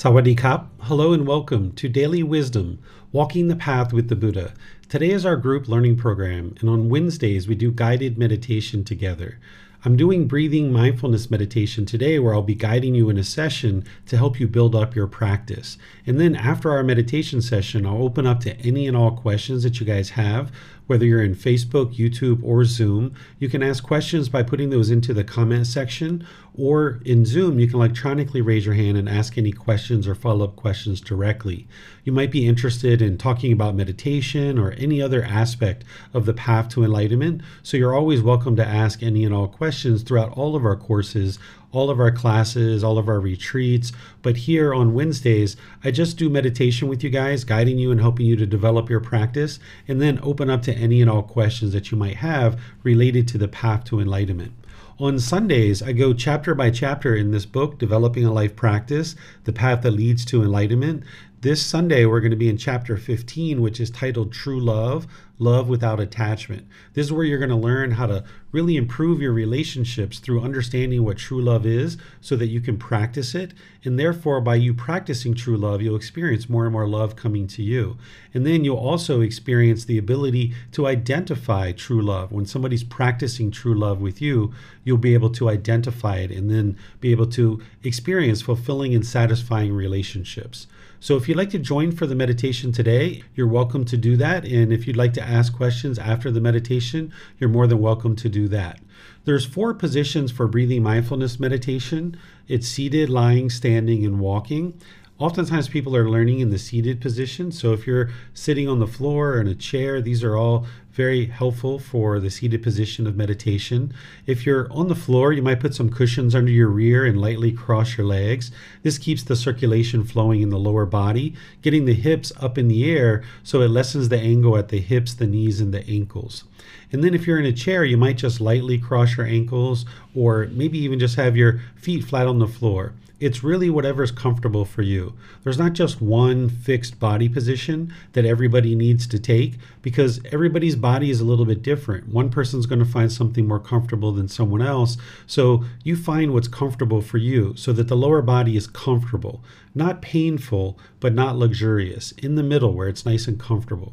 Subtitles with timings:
[0.00, 0.70] Sawadee Kap.
[0.84, 2.78] Hello and welcome to Daily Wisdom,
[3.12, 4.54] Walking the Path with the Buddha.
[4.88, 9.38] Today is our group learning program, and on Wednesdays we do guided meditation together.
[9.84, 14.16] I'm doing breathing mindfulness meditation today where I'll be guiding you in a session to
[14.16, 15.76] help you build up your practice.
[16.06, 19.80] And then after our meditation session, I'll open up to any and all questions that
[19.80, 20.50] you guys have
[20.90, 23.14] whether you're in Facebook, YouTube, or Zoom.
[23.38, 27.68] You can ask questions by putting those into the comment section, or in Zoom, you
[27.68, 31.68] can electronically raise your hand and ask any questions or follow up questions directly.
[32.02, 36.68] You might be interested in talking about meditation or any other aspect of the path
[36.70, 40.64] to enlightenment, so you're always welcome to ask any and all questions throughout all of
[40.64, 41.38] our courses
[41.72, 43.92] all of our classes, all of our retreats.
[44.22, 48.26] But here on Wednesdays, I just do meditation with you guys, guiding you and helping
[48.26, 51.90] you to develop your practice, and then open up to any and all questions that
[51.90, 54.52] you might have related to the path to enlightenment.
[54.98, 59.52] On Sundays, I go chapter by chapter in this book, Developing a Life Practice The
[59.52, 61.04] Path That Leads to Enlightenment.
[61.42, 65.06] This Sunday, we're going to be in chapter 15, which is titled True Love
[65.38, 66.66] Love Without Attachment.
[66.92, 71.02] This is where you're going to learn how to really improve your relationships through understanding
[71.02, 73.54] what true love is so that you can practice it.
[73.84, 77.62] And therefore, by you practicing true love, you'll experience more and more love coming to
[77.62, 77.96] you.
[78.34, 82.32] And then you'll also experience the ability to identify true love.
[82.32, 84.52] When somebody's practicing true love with you,
[84.84, 89.72] you'll be able to identify it and then be able to experience fulfilling and satisfying
[89.72, 90.66] relationships.
[91.02, 94.44] So if you'd like to join for the meditation today, you're welcome to do that.
[94.44, 98.28] And if you'd like to ask questions after the meditation, you're more than welcome to
[98.28, 98.80] do that.
[99.24, 102.18] There's four positions for breathing mindfulness meditation.
[102.48, 104.78] It's seated, lying, standing, and walking.
[105.20, 107.52] Oftentimes, people are learning in the seated position.
[107.52, 111.26] So, if you're sitting on the floor or in a chair, these are all very
[111.26, 113.92] helpful for the seated position of meditation.
[114.24, 117.52] If you're on the floor, you might put some cushions under your rear and lightly
[117.52, 118.50] cross your legs.
[118.82, 122.90] This keeps the circulation flowing in the lower body, getting the hips up in the
[122.90, 126.44] air so it lessens the angle at the hips, the knees, and the ankles.
[126.92, 130.48] And then if you're in a chair, you might just lightly cross your ankles or
[130.50, 132.94] maybe even just have your feet flat on the floor.
[133.20, 135.12] It's really whatever's comfortable for you.
[135.44, 141.10] There's not just one fixed body position that everybody needs to take because everybody's body
[141.10, 142.08] is a little bit different.
[142.08, 144.96] One person's going to find something more comfortable than someone else.
[145.26, 149.44] So you find what's comfortable for you so that the lower body is comfortable,
[149.74, 153.92] not painful, but not luxurious, in the middle where it's nice and comfortable.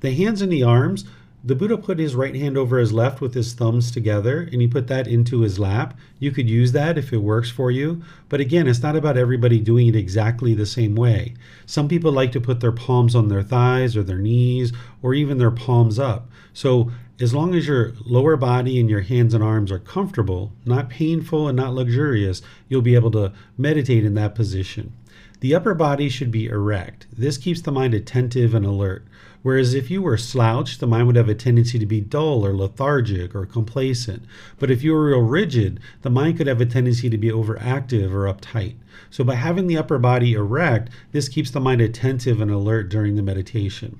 [0.00, 1.06] The hands and the arms
[1.48, 4.68] the Buddha put his right hand over his left with his thumbs together and he
[4.68, 5.98] put that into his lap.
[6.18, 8.02] You could use that if it works for you.
[8.28, 11.32] But again, it's not about everybody doing it exactly the same way.
[11.64, 15.38] Some people like to put their palms on their thighs or their knees or even
[15.38, 16.28] their palms up.
[16.52, 20.90] So as long as your lower body and your hands and arms are comfortable, not
[20.90, 24.92] painful and not luxurious, you'll be able to meditate in that position.
[25.40, 27.06] The upper body should be erect.
[27.10, 29.06] This keeps the mind attentive and alert.
[29.48, 32.54] Whereas if you were slouched, the mind would have a tendency to be dull or
[32.54, 34.24] lethargic or complacent.
[34.58, 38.12] But if you were real rigid, the mind could have a tendency to be overactive
[38.12, 38.74] or uptight.
[39.08, 43.16] So by having the upper body erect, this keeps the mind attentive and alert during
[43.16, 43.98] the meditation.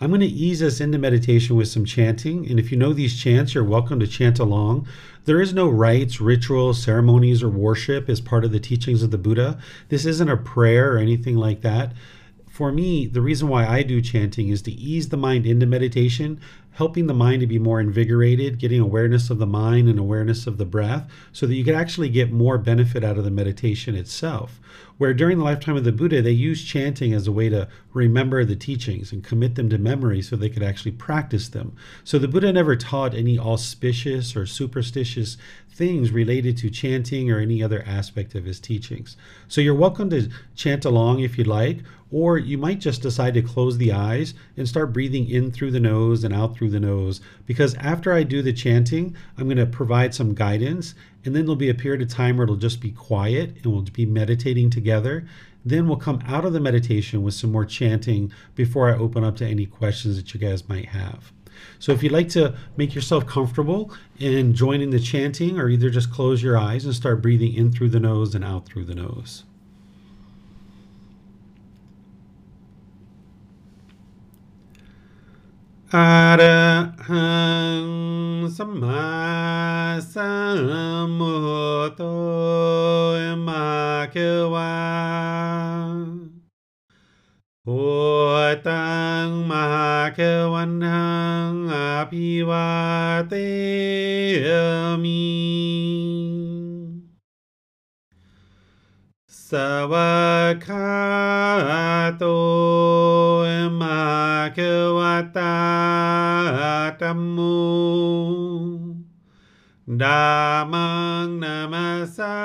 [0.00, 3.16] I'm going to ease us into meditation with some chanting, and if you know these
[3.16, 4.88] chants, you're welcome to chant along.
[5.26, 9.18] There is no rites, rituals, ceremonies, or worship as part of the teachings of the
[9.18, 9.60] Buddha.
[9.90, 11.92] This isn't a prayer or anything like that.
[12.58, 16.40] For me, the reason why I do chanting is to ease the mind into meditation,
[16.72, 20.58] helping the mind to be more invigorated, getting awareness of the mind and awareness of
[20.58, 24.58] the breath, so that you can actually get more benefit out of the meditation itself.
[24.96, 27.68] Where during the lifetime of the Buddha, they used chanting as a way to
[27.98, 31.76] remember the teachings and commit them to memory so they could actually practice them.
[32.04, 35.36] So the Buddha never taught any auspicious or superstitious
[35.70, 39.16] things related to chanting or any other aspect of his teachings.
[39.46, 41.78] So you're welcome to chant along if you'd like,
[42.10, 45.80] or you might just decide to close the eyes and start breathing in through the
[45.80, 49.66] nose and out through the nose because after I do the chanting, I'm going to
[49.66, 52.90] provide some guidance and then there'll be a period of time where it'll just be
[52.90, 55.26] quiet and we'll be meditating together.
[55.64, 59.36] Then we'll come out of the meditation with some more chanting before I open up
[59.36, 61.32] to any questions that you guys might have.
[61.78, 65.90] So if you'd like to make yourself comfortable and join in the chanting, or either
[65.90, 68.94] just close your eyes and start breathing in through the nose and out through the
[68.94, 69.44] nose.
[75.96, 76.64] อะระ
[77.08, 77.32] หั
[77.84, 77.88] ง
[78.56, 79.08] สัมมา
[80.14, 80.34] สั
[81.08, 81.36] มพุ
[81.88, 82.02] ทโธ
[83.46, 83.68] มา
[84.12, 84.16] เก
[84.54, 84.76] วา
[87.64, 87.70] โอ
[88.68, 89.66] ตังมา
[90.14, 90.20] เก
[90.52, 91.12] วันหั
[91.50, 91.74] งอ
[92.10, 92.70] ภิวา
[93.28, 93.34] เต
[95.02, 96.47] มี
[99.50, 99.52] ส
[99.92, 100.14] วา
[100.52, 100.90] กขา
[102.18, 102.24] โต
[103.80, 104.00] มา
[104.56, 104.58] ค
[104.98, 105.00] ว
[105.36, 105.58] ตา
[107.00, 107.58] ตัมมู
[110.02, 110.28] ดา
[110.72, 110.88] มั
[111.24, 112.36] งนามาสา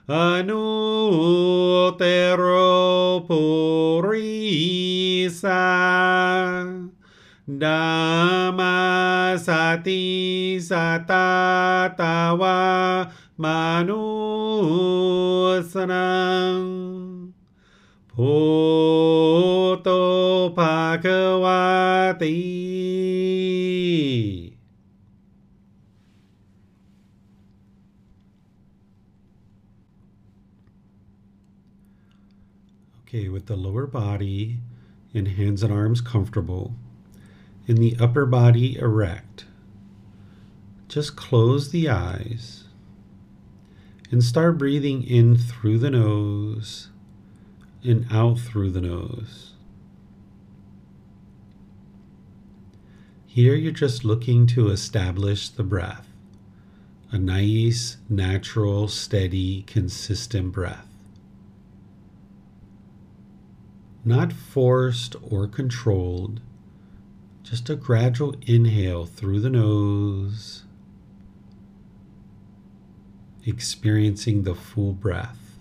[0.09, 0.65] anu
[2.01, 3.45] teropu
[4.01, 5.61] risa,
[7.45, 8.57] damasati
[10.57, 13.05] sata tawa,
[13.37, 14.01] manu
[15.61, 16.73] senang.
[21.01, 22.23] Bhagavati.
[33.01, 34.59] Okay, with the lower body
[35.13, 36.75] and hands and arms comfortable,
[37.67, 39.45] and the upper body erect,
[40.87, 42.65] just close the eyes
[44.11, 46.89] and start breathing in through the nose
[47.83, 49.52] and out through the nose.
[53.33, 56.07] Here you're just looking to establish the breath,
[57.09, 60.85] a nice, natural, steady, consistent breath.
[64.05, 66.41] Not forced or controlled,
[67.41, 70.61] just a gradual inhale through the nose,
[73.47, 75.57] experiencing the full breath.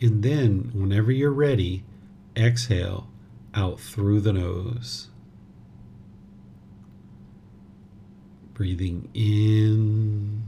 [0.00, 1.82] And then, whenever you're ready,
[2.36, 3.08] exhale
[3.54, 5.08] out through the nose.
[8.52, 10.42] Breathing in.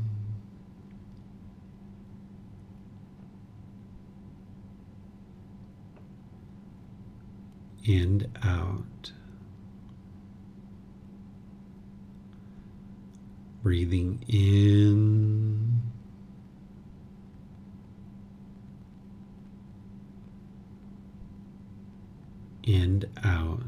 [7.86, 9.12] And out.
[13.62, 15.55] Breathing in.
[22.66, 23.62] And out.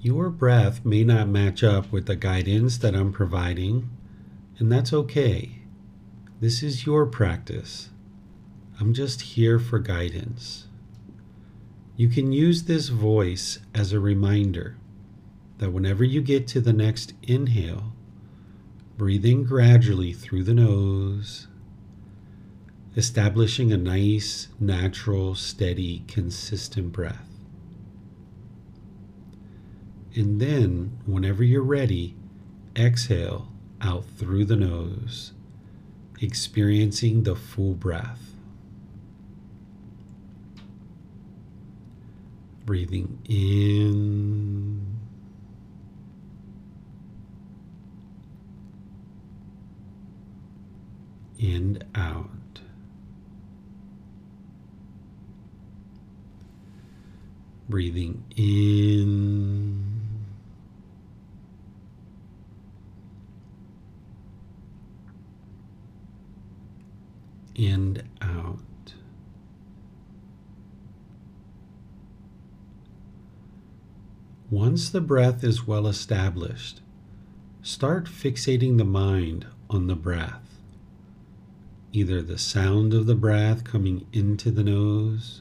[0.00, 3.88] Your breath may not match up with the guidance that I'm providing,
[4.58, 5.58] and that's okay.
[6.40, 7.90] This is your practice.
[8.80, 10.66] I'm just here for guidance.
[11.94, 14.76] You can use this voice as a reminder
[15.58, 17.92] that whenever you get to the next inhale,
[18.98, 21.46] breathe in gradually through the nose,
[22.96, 27.28] establishing a nice, natural, steady, consistent breath.
[30.14, 32.14] And then, whenever you're ready,
[32.76, 33.48] exhale
[33.80, 35.32] out through the nose,
[36.20, 38.34] experiencing the full breath.
[42.64, 44.98] Breathing in
[51.40, 52.28] and out.
[57.72, 60.12] Breathing in
[67.56, 68.58] and out.
[74.50, 76.82] Once the breath is well established,
[77.62, 80.58] start fixating the mind on the breath.
[81.94, 85.40] Either the sound of the breath coming into the nose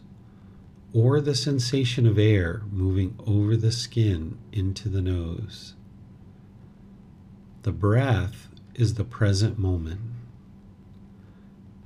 [0.94, 5.74] or the sensation of air moving over the skin into the nose.
[7.64, 10.02] The breath is the present moment.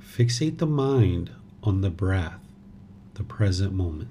[0.01, 1.31] Fixate the mind
[1.62, 2.39] on the breath,
[3.15, 4.09] the present moment.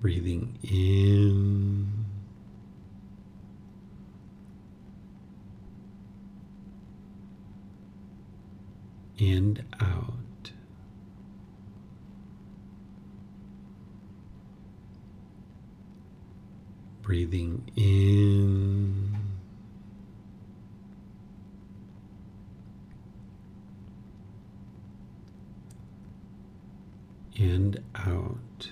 [0.00, 1.91] Breathing in
[9.22, 10.50] and out.
[17.02, 19.16] Breathing in
[27.38, 28.70] and out.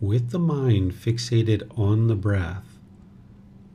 [0.00, 2.77] With the mind fixated on the breath,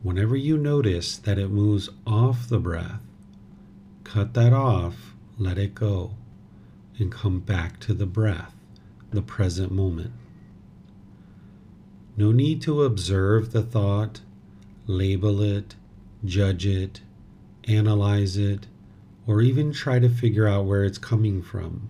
[0.04, 3.00] whenever you notice that it moves off the breath,
[4.04, 6.12] cut that off, let it go,
[7.00, 8.54] and come back to the breath,
[9.12, 10.12] the present moment.
[12.18, 14.22] No need to observe the thought,
[14.86, 15.76] label it,
[16.26, 17.02] judge it,
[17.68, 18.68] analyze it,
[19.26, 21.90] or even try to figure out where it's coming from.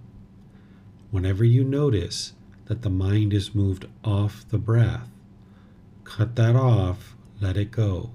[1.10, 2.34] Whenever you notice
[2.66, 5.10] that the mind is moved off the breath,
[6.04, 8.10] cut that off, let it go,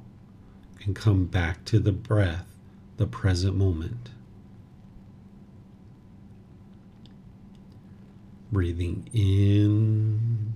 [0.84, 2.46] and come back to the breath,
[2.96, 4.08] the present moment.
[8.50, 10.54] Breathing in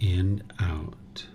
[0.00, 1.26] and out.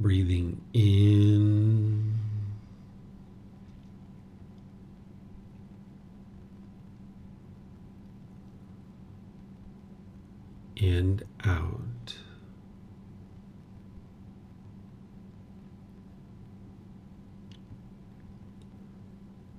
[0.00, 1.67] Breathing in
[10.80, 12.16] and out.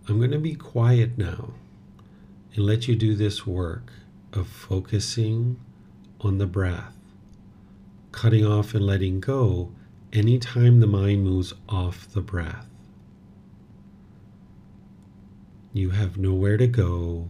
[0.07, 1.53] I'm going to be quiet now
[2.55, 3.91] and let you do this work
[4.33, 5.59] of focusing
[6.21, 6.95] on the breath,
[8.11, 9.71] cutting off and letting go
[10.11, 12.67] anytime the mind moves off the breath.
[15.73, 17.29] You have nowhere to go.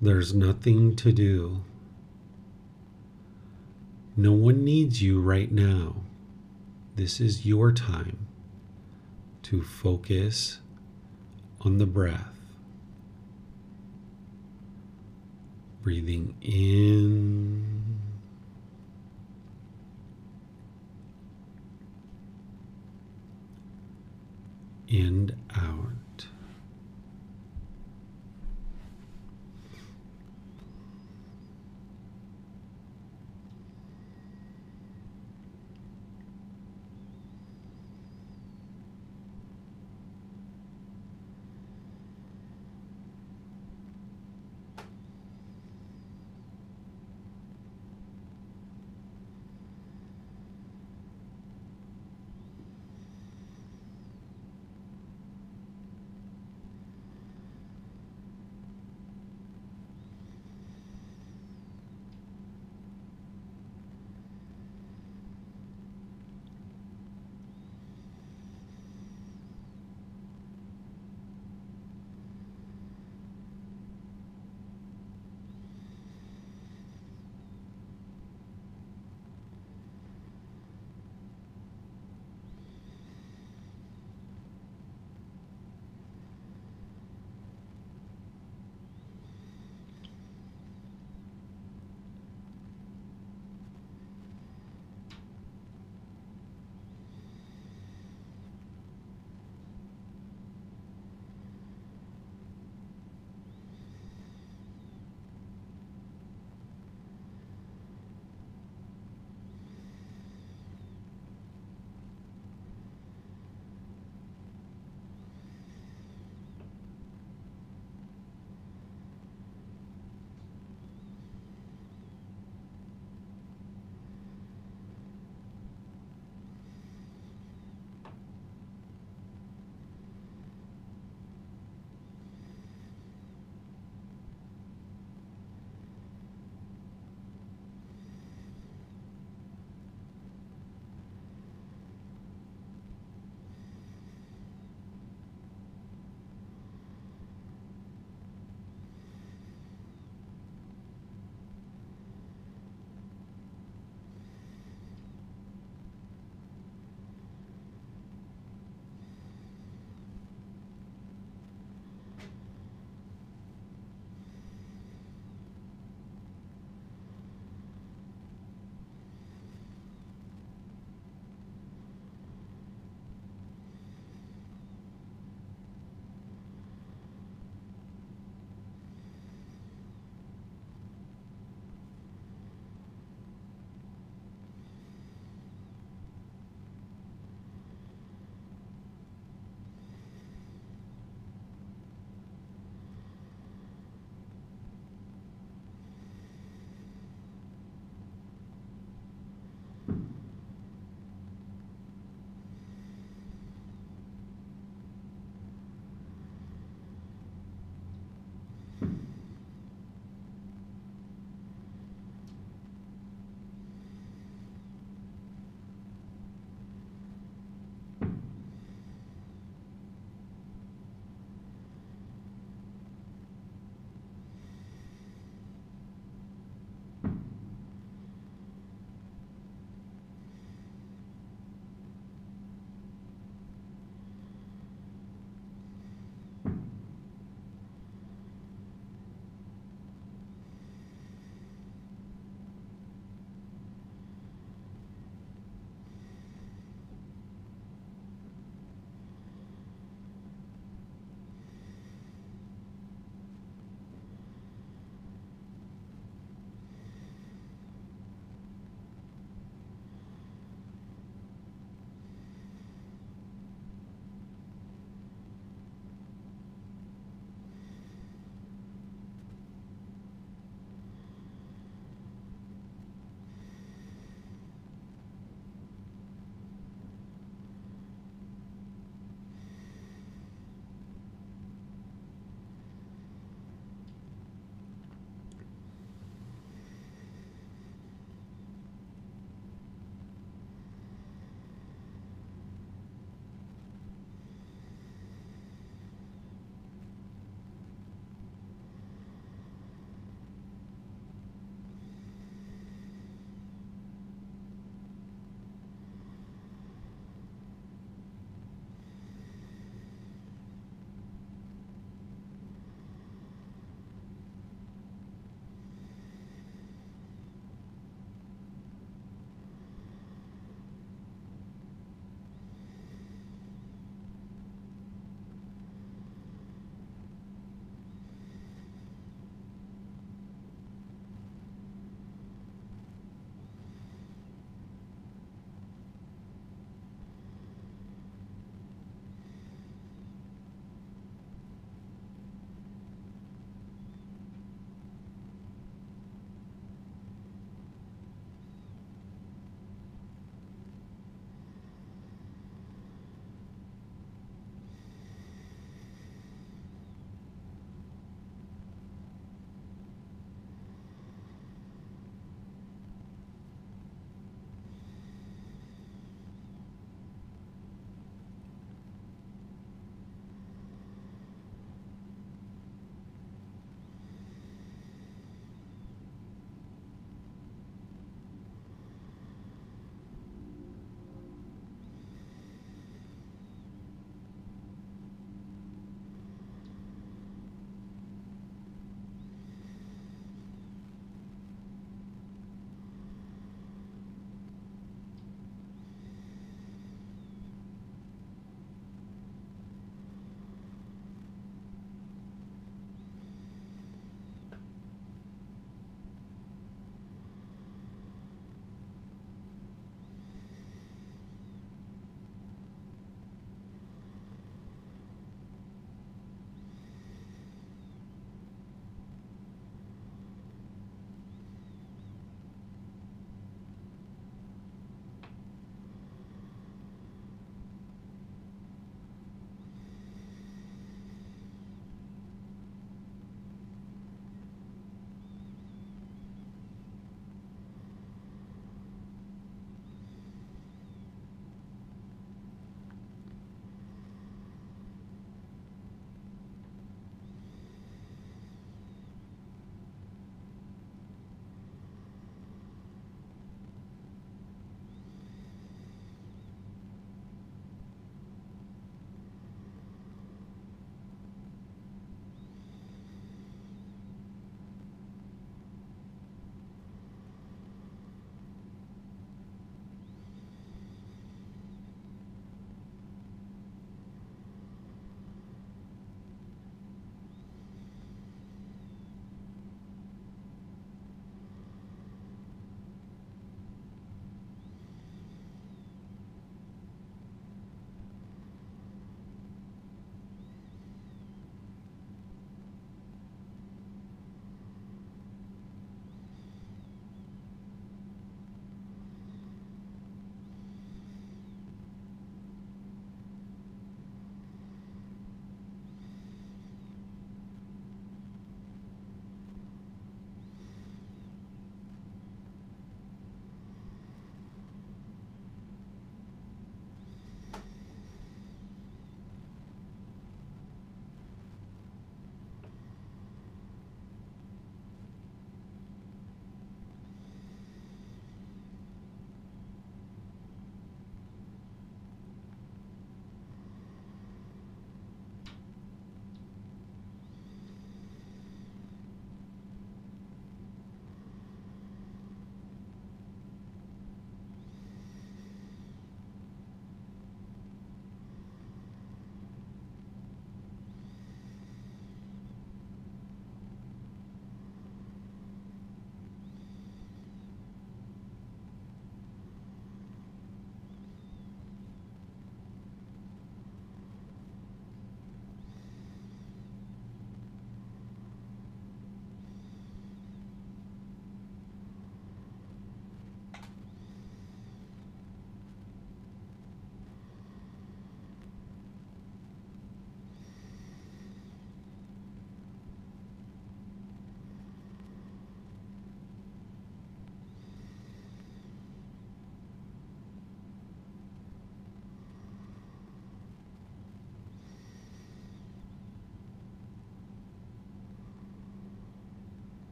[0.00, 1.62] There's nothing to do.
[4.16, 6.02] No one needs you right now.
[6.96, 8.26] This is your time
[9.44, 10.58] to focus
[11.60, 12.38] on the breath.
[15.88, 17.98] breathing in
[24.90, 25.97] and out.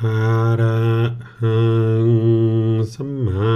[0.00, 0.20] อะ
[0.60, 0.80] ระ
[1.38, 1.60] หั
[2.08, 2.10] ง
[2.92, 3.53] สัมมา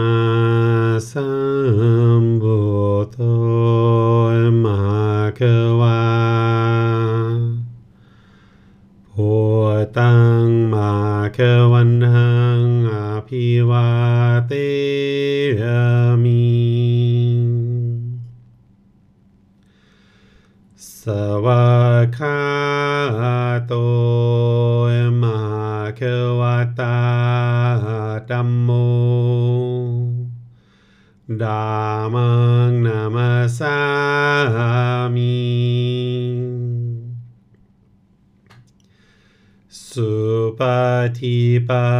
[41.69, 41.98] ฏิ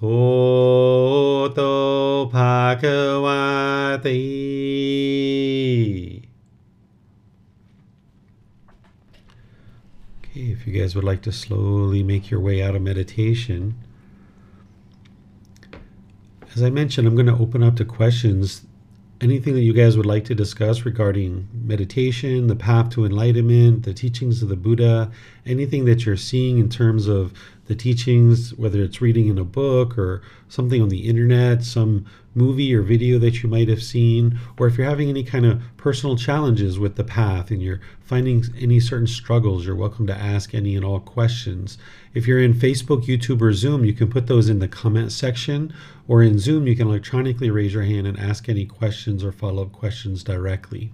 [1.54, 1.62] โต
[2.34, 2.84] ภาค
[3.26, 3.44] วา
[4.06, 4.31] ติ
[10.62, 13.74] if you guys would like to slowly make your way out of meditation,
[16.54, 18.64] as I mentioned, I'm going to open up to questions.
[19.22, 23.94] Anything that you guys would like to discuss regarding meditation, the path to enlightenment, the
[23.96, 25.12] teachings of the Buddha,
[25.48, 27.34] anything that you're seeing in terms of
[27.66, 32.74] the teachings, whether it's reading in a book or something on the internet, some movie
[32.74, 36.16] or video that you might have seen, or if you're having any kind of personal
[36.16, 40.76] challenges with the path and you're finding any certain struggles, you're welcome to ask any
[40.76, 41.78] and all questions.
[42.14, 45.74] If you're in Facebook, YouTube, or Zoom, you can put those in the comment section,
[46.08, 49.64] or in Zoom, you can electronically raise your hand and ask any questions or follow
[49.64, 50.92] up questions directly.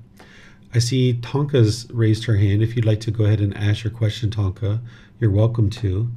[0.73, 2.61] I see Tonka's raised her hand.
[2.61, 4.81] If you'd like to go ahead and ask your question, Tonka,
[5.19, 6.11] you're welcome to.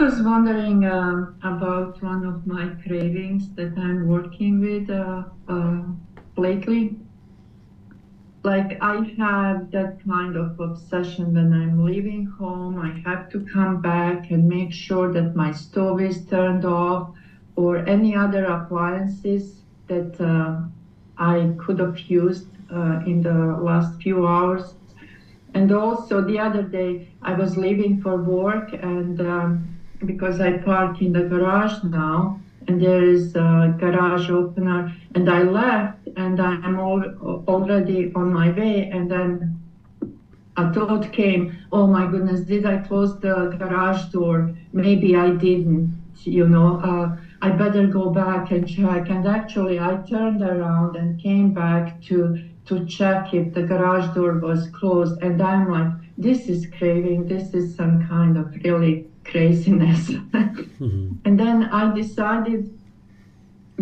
[0.00, 5.82] Was wondering um, about one of my cravings that I'm working with uh, uh,
[6.38, 6.96] lately.
[8.42, 13.82] Like I have that kind of obsession when I'm leaving home, I have to come
[13.82, 17.14] back and make sure that my stove is turned off
[17.56, 20.62] or any other appliances that uh,
[21.18, 24.72] I could have used uh, in the last few hours.
[25.52, 29.69] And also the other day, I was leaving for work, and um,
[30.04, 35.42] because I park in the garage now, and there is a garage opener, and I
[35.42, 37.02] left, and I'm all,
[37.48, 39.60] already on my way, and then
[40.56, 44.54] a thought came, oh my goodness, did I close the garage door?
[44.72, 46.80] Maybe I didn't, you know.
[46.80, 49.08] Uh, I better go back and check.
[49.08, 54.38] And actually, I turned around and came back to to check if the garage door
[54.38, 55.16] was closed.
[55.22, 57.26] And I'm like, this is craving.
[57.26, 60.10] This is some kind of really craziness.
[60.80, 61.18] Mhm.
[61.24, 62.70] And then I decided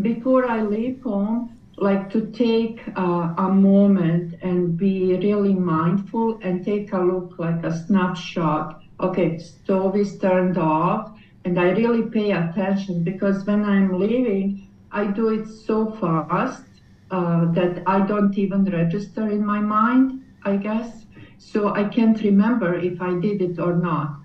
[0.00, 6.64] before I leave home, like to take uh, a moment and be really mindful and
[6.64, 8.80] take a look like a snapshot.
[9.00, 11.12] Okay, stove is turned off
[11.44, 16.64] and I really pay attention because when I'm leaving, I do it so fast
[17.10, 21.06] uh, that I don't even register in my mind, I guess.
[21.38, 24.17] So I can't remember if I did it or not.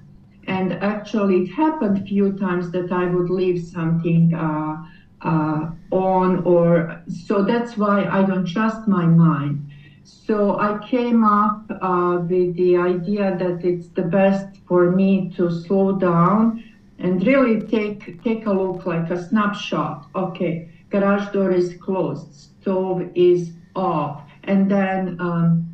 [0.48, 4.78] And actually, it happened few times that I would leave something uh,
[5.22, 9.62] uh, on, or so that's why I don't trust my mind.
[10.04, 15.50] So I came up uh, with the idea that it's the best for me to
[15.50, 16.64] slow down
[17.00, 20.06] and really take take a look like a snapshot.
[20.16, 25.66] Okay, garage door is closed, stove is off, and then um,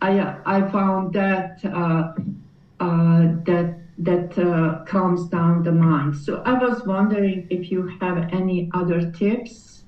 [0.00, 2.12] I I found that uh,
[3.44, 6.16] that that uh, calms down the mind.
[6.16, 9.84] So I was wondering if you have any other tips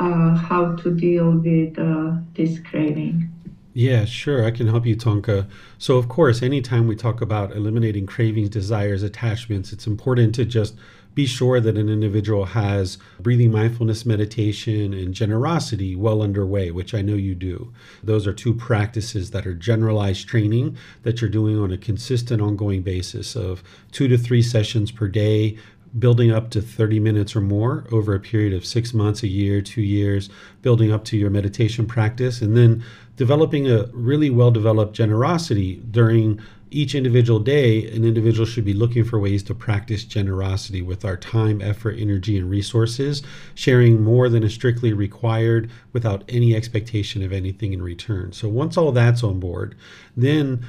[0.00, 3.32] uh, how to deal with uh, this craving.
[3.74, 4.44] Yeah, sure.
[4.44, 5.48] I can help you, Tonka.
[5.78, 10.74] So, of course, anytime we talk about eliminating cravings, desires, attachments, it's important to just
[11.14, 17.02] be sure that an individual has breathing mindfulness meditation and generosity well underway, which I
[17.02, 17.72] know you do.
[18.02, 22.82] Those are two practices that are generalized training that you're doing on a consistent, ongoing
[22.82, 25.58] basis of two to three sessions per day
[25.98, 29.62] building up to 30 minutes or more over a period of six months, a year,
[29.62, 30.28] two years,
[30.62, 32.84] building up to your meditation practice, and then
[33.16, 36.40] developing a really well developed generosity during
[36.70, 41.16] each individual day, an individual should be looking for ways to practice generosity with our
[41.16, 43.22] time, effort, energy, and resources,
[43.54, 48.32] sharing more than is strictly required without any expectation of anything in return.
[48.32, 49.76] So, once all that's on board,
[50.16, 50.64] then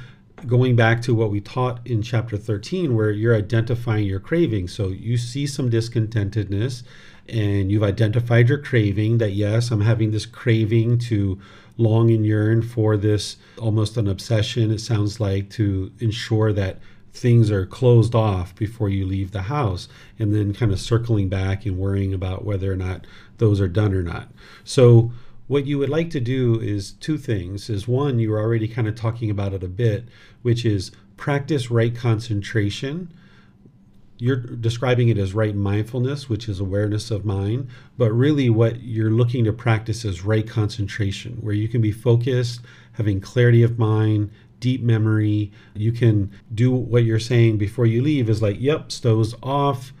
[0.46, 4.68] going back to what we taught in chapter 13, where you're identifying your craving.
[4.68, 6.82] So, you see some discontentedness
[7.28, 11.38] and you've identified your craving that, yes, I'm having this craving to
[11.80, 16.78] long and yearn for this almost an obsession, it sounds like, to ensure that
[17.12, 21.66] things are closed off before you leave the house and then kind of circling back
[21.66, 23.06] and worrying about whether or not
[23.38, 24.28] those are done or not.
[24.62, 25.10] So
[25.48, 28.86] what you would like to do is two things is one you were already kind
[28.86, 30.04] of talking about it a bit
[30.42, 33.12] which is practice right concentration
[34.20, 39.10] you're describing it as right mindfulness, which is awareness of mind, but really what you're
[39.10, 42.60] looking to practice is right concentration, where you can be focused,
[42.92, 45.50] having clarity of mind, deep memory.
[45.74, 49.92] You can do what you're saying before you leave is like, yep, stoves off,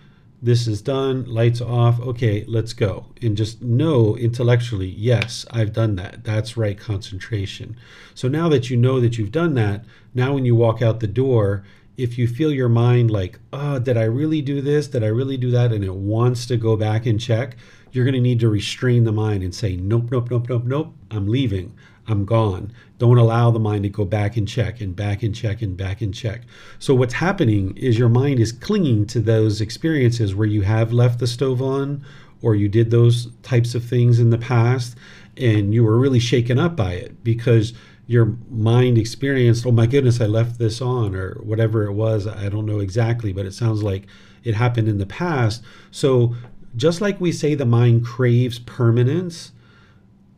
[0.42, 3.06] this is done, lights off, okay, let's go.
[3.20, 6.24] And just know intellectually, yes, I've done that.
[6.24, 7.76] That's right concentration.
[8.14, 11.06] So now that you know that you've done that, now when you walk out the
[11.06, 11.64] door,
[11.96, 14.88] if you feel your mind like, oh, did I really do this?
[14.88, 15.72] Did I really do that?
[15.72, 17.56] And it wants to go back and check,
[17.92, 20.94] you're going to need to restrain the mind and say, nope, nope, nope, nope, nope,
[21.10, 21.74] I'm leaving.
[22.06, 22.72] I'm gone.
[22.98, 26.00] Don't allow the mind to go back and check and back and check and back
[26.00, 26.42] and check.
[26.78, 31.20] So, what's happening is your mind is clinging to those experiences where you have left
[31.20, 32.04] the stove on
[32.42, 34.96] or you did those types of things in the past
[35.36, 37.72] and you were really shaken up by it because
[38.10, 42.26] your mind experienced, oh my goodness, I left this on, or whatever it was.
[42.26, 44.08] I don't know exactly, but it sounds like
[44.42, 45.62] it happened in the past.
[45.92, 46.34] So,
[46.74, 49.52] just like we say the mind craves permanence,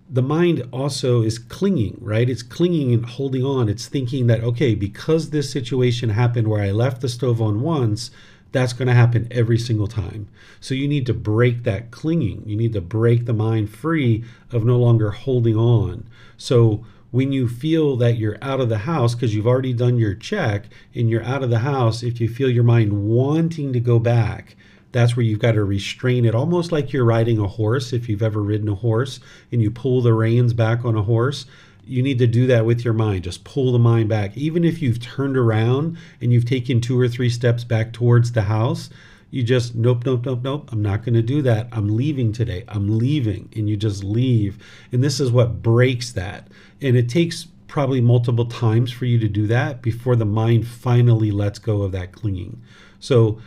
[0.07, 2.29] the mind also is clinging, right?
[2.29, 3.71] It's clinging and holding on.
[3.71, 8.11] It's thinking that, okay, because this situation happened where I left the stove on once,
[8.51, 10.29] that's going to happen every single time.
[10.61, 12.43] So you need to break that clinging.
[12.45, 16.07] You need to break the mind free of no longer holding on.
[16.37, 20.15] So when you feel that you're out of the house because you've already done your
[20.15, 23.99] check and you're out of the house, if you feel your mind wanting to go
[23.99, 24.57] back,
[24.93, 27.93] that's where you've got to restrain it, almost like you're riding a horse.
[27.93, 29.21] If you've ever ridden a horse
[29.53, 31.45] and you pull the reins back on a horse,
[31.85, 33.25] you need to do that with your mind.
[33.25, 34.37] Just pull the mind back.
[34.37, 38.43] Even if you've turned around and you've taken two or three steps back towards the
[38.43, 38.89] house,
[39.33, 40.69] you just nope nope nope nope.
[40.71, 41.67] I'm not going to do that.
[41.73, 42.65] I'm leaving today.
[42.69, 43.49] I'm leaving.
[43.57, 44.63] And you just leave.
[44.93, 46.49] And this is what breaks that.
[46.83, 51.31] And it takes probably multiple times for you to do that before the mind finally
[51.31, 52.61] lets go of that clinging.
[53.01, 53.41] So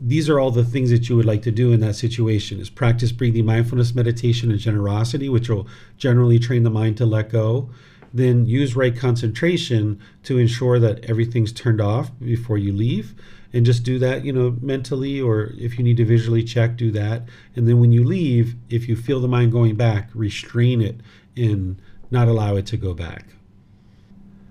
[0.00, 2.70] these are all the things that you would like to do in that situation is
[2.70, 5.68] practice breathing mindfulness meditation and generosity which will
[5.98, 7.68] generally train the mind to let go.
[8.14, 13.14] Then use right concentration to ensure that everything's turned off before you leave
[13.56, 16.90] and just do that, you know, mentally, or if you need to visually check, do
[16.90, 17.22] that.
[17.56, 21.00] And then when you leave, if you feel the mind going back, restrain it
[21.38, 21.80] and
[22.10, 23.24] not allow it to go back.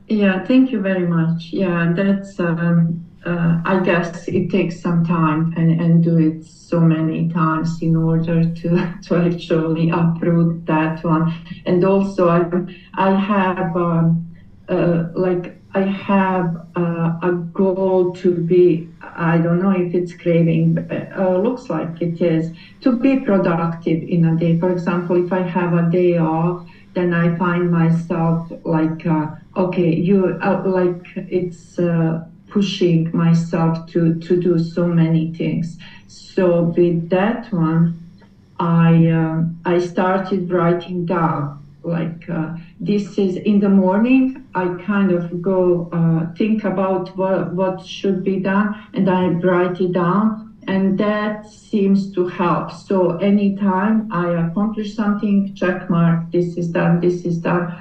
[0.08, 1.49] Yeah, thank you very much.
[1.51, 6.80] Yeah, that's, um, uh, I guess it takes some time and, and do it so
[6.80, 11.32] many times in order to, to actually uproot that one.
[11.68, 12.41] And also, I,
[12.95, 14.36] I have um,
[14.68, 20.78] uh, like I have uh, a goal to be, I don't know if it's craving,
[20.90, 22.50] uh, looks like it is,
[22.80, 24.58] to be productive in a day.
[24.58, 26.64] For example, if I have a day off,
[26.94, 34.18] then I find myself like, uh, okay, you, uh, like it's uh, pushing myself to,
[34.20, 35.78] to do so many things.
[36.08, 37.98] So with that one,
[38.60, 45.12] I, uh, I started writing down like uh, this is in the morning i kind
[45.12, 50.46] of go uh, think about what, what should be done and i write it down
[50.68, 52.72] and that seems to help.
[52.72, 57.74] So anytime i accomplish something check mark this is done this is done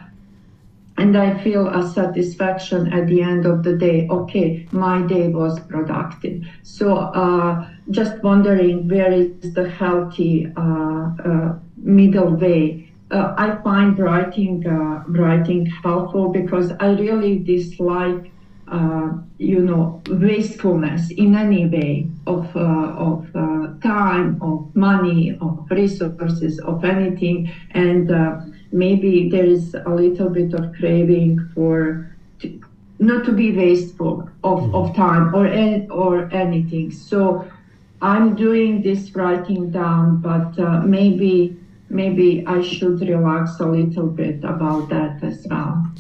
[0.97, 4.07] and i feel a satisfaction at the end of the day.
[4.11, 6.45] Okay my day was productive.
[6.63, 12.84] So uh, just wondering where is the healthy uh, uh, middle way
[13.15, 18.33] uh, I find writing uh, writing helpful because I really dislike
[18.67, 25.67] uh, you know wastefulness in any way of uh, of uh, time, of money, of
[25.71, 28.41] resources, of anything, and uh,
[28.73, 32.11] maybe there is a little bit of craving for.
[32.41, 32.61] To,
[33.01, 34.75] not to be wasteful of, mm-hmm.
[34.77, 35.47] of time or
[35.91, 36.93] or anything.
[36.93, 37.45] So
[38.01, 40.57] I'm doing this writing down, but
[40.87, 41.59] maybe
[41.95, 45.91] maybe I should relax a little bit about that as well.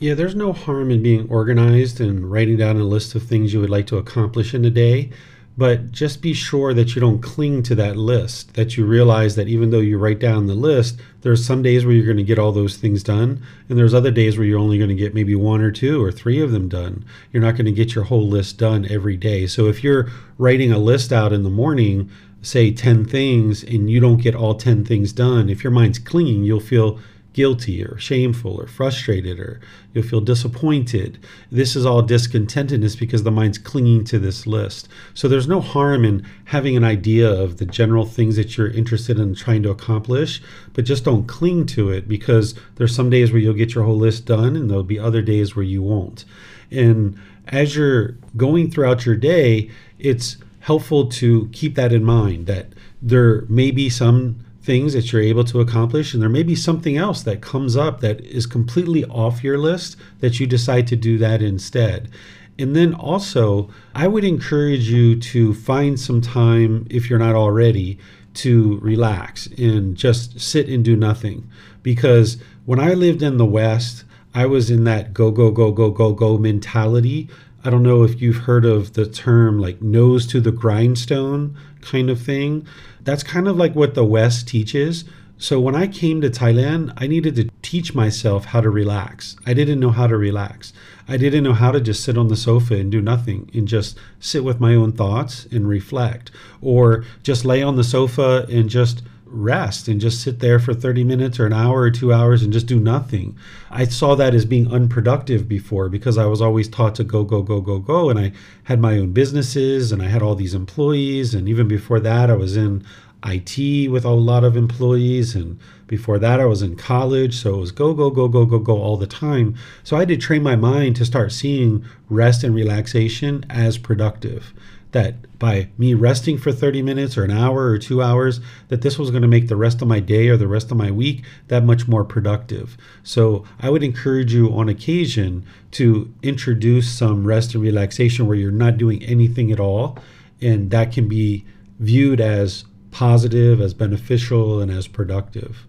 [0.00, 3.60] Yeah, there's no harm in being organized and writing down a list of things you
[3.60, 5.10] would like to accomplish in a day.
[5.56, 9.48] But just be sure that you don't cling to that list, that you realize that
[9.48, 12.38] even though you write down the list, there's some days where you're going to get
[12.38, 13.42] all those things done.
[13.68, 16.12] And there's other days where you're only going to get maybe one or two or
[16.12, 17.04] three of them done.
[17.32, 19.48] You're not going to get your whole list done every day.
[19.48, 20.08] So if you're
[20.38, 22.08] writing a list out in the morning,
[22.42, 26.44] say 10 things and you don't get all 10 things done, if your mind's clinging,
[26.44, 26.98] you'll feel
[27.38, 29.60] guilty or shameful or frustrated or
[29.92, 31.24] you'll feel disappointed.
[31.52, 34.88] This is all discontentedness because the mind's clinging to this list.
[35.14, 39.20] So there's no harm in having an idea of the general things that you're interested
[39.20, 43.40] in trying to accomplish, but just don't cling to it because there's some days where
[43.40, 46.24] you'll get your whole list done and there'll be other days where you won't.
[46.72, 49.70] And as you're going throughout your day,
[50.00, 52.66] it's helpful to keep that in mind that
[53.00, 56.98] there may be some things that you're able to accomplish and there may be something
[56.98, 61.16] else that comes up that is completely off your list that you decide to do
[61.16, 62.10] that instead.
[62.58, 67.98] And then also, I would encourage you to find some time, if you're not already,
[68.34, 71.48] to relax and just sit and do nothing.
[71.82, 74.04] Because when I lived in the West,
[74.34, 77.30] I was in that go, go, go, go, go, go mentality
[77.68, 82.08] I don't know if you've heard of the term like nose to the grindstone kind
[82.08, 82.66] of thing.
[83.02, 85.04] That's kind of like what the West teaches.
[85.36, 89.36] So when I came to Thailand, I needed to teach myself how to relax.
[89.44, 90.72] I didn't know how to relax.
[91.06, 93.98] I didn't know how to just sit on the sofa and do nothing and just
[94.18, 96.30] sit with my own thoughts and reflect
[96.62, 101.04] or just lay on the sofa and just rest and just sit there for 30
[101.04, 103.36] minutes or an hour or two hours and just do nothing.
[103.70, 107.42] I saw that as being unproductive before because I was always taught to go, go,
[107.42, 108.10] go, go, go.
[108.10, 108.32] And I
[108.64, 111.34] had my own businesses and I had all these employees.
[111.34, 112.84] And even before that, I was in
[113.24, 115.34] IT with a lot of employees.
[115.34, 117.36] And before that, I was in college.
[117.36, 119.54] So it was go, go, go, go, go, go all the time.
[119.84, 124.52] So I had to train my mind to start seeing rest and relaxation as productive
[124.92, 128.98] that by me resting for 30 minutes or an hour or two hours that this
[128.98, 131.24] was going to make the rest of my day or the rest of my week
[131.48, 132.76] that much more productive.
[133.02, 138.50] So i would encourage you on occasion to introduce some rest and relaxation where you're
[138.50, 139.98] not doing anything at all
[140.40, 141.44] and that can be
[141.78, 145.66] viewed as positive as beneficial and as productive.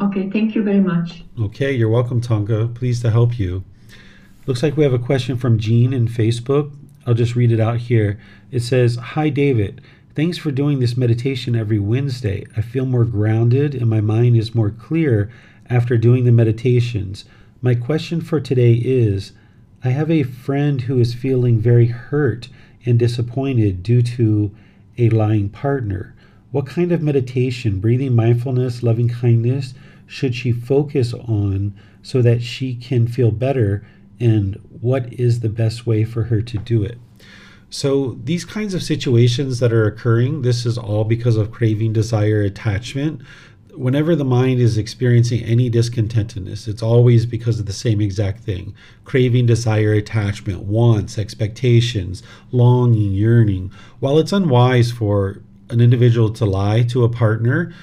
[0.00, 1.24] Okay thank you very much.
[1.40, 3.64] Okay you're welcome tonka pleased to help you.
[4.46, 6.72] Looks like we have a question from jean in facebook
[7.08, 8.20] I'll just read it out here.
[8.50, 9.80] It says, Hi, David.
[10.14, 12.44] Thanks for doing this meditation every Wednesday.
[12.54, 15.30] I feel more grounded and my mind is more clear
[15.70, 17.24] after doing the meditations.
[17.62, 19.32] My question for today is
[19.82, 22.50] I have a friend who is feeling very hurt
[22.84, 24.54] and disappointed due to
[24.98, 26.14] a lying partner.
[26.50, 29.72] What kind of meditation, breathing mindfulness, loving kindness
[30.06, 33.82] should she focus on so that she can feel better
[34.20, 36.98] and what is the best way for her to do it.
[37.70, 42.40] So, these kinds of situations that are occurring, this is all because of craving, desire,
[42.40, 43.20] attachment.
[43.74, 48.74] Whenever the mind is experiencing any discontentedness, it's always because of the same exact thing
[49.04, 53.70] craving, desire, attachment, wants, expectations, longing, yearning.
[54.00, 57.74] While it's unwise for an individual to lie to a partner,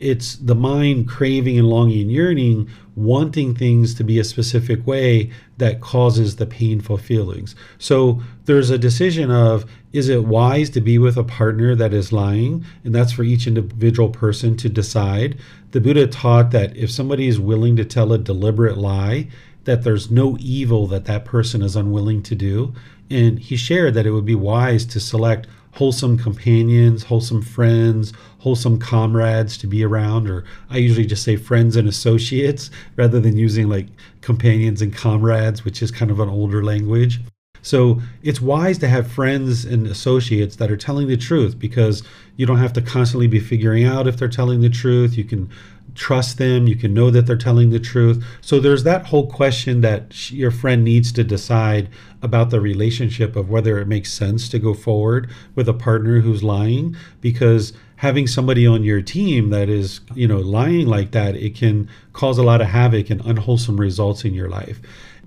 [0.00, 5.30] it's the mind craving and longing and yearning, wanting things to be a specific way
[5.58, 7.56] that causes the painful feelings.
[7.78, 12.12] So there's a decision of is it wise to be with a partner that is
[12.12, 12.64] lying?
[12.84, 15.38] And that's for each individual person to decide.
[15.70, 19.28] The Buddha taught that if somebody is willing to tell a deliberate lie,
[19.64, 22.74] that there's no evil that that person is unwilling to do.
[23.10, 28.78] And he shared that it would be wise to select wholesome companions, wholesome friends, wholesome
[28.78, 33.68] comrades to be around, or I usually just say friends and associates rather than using
[33.68, 33.86] like
[34.20, 37.20] companions and comrades, which is kind of an older language.
[37.62, 42.02] So it's wise to have friends and associates that are telling the truth because
[42.36, 45.16] you don't have to constantly be figuring out if they're telling the truth.
[45.16, 45.50] You can
[45.94, 48.24] trust them, you can know that they're telling the truth.
[48.40, 51.88] So there's that whole question that your friend needs to decide
[52.22, 56.42] about the relationship of whether it makes sense to go forward with a partner who's
[56.42, 61.54] lying because having somebody on your team that is, you know, lying like that, it
[61.54, 64.80] can cause a lot of havoc and unwholesome results in your life.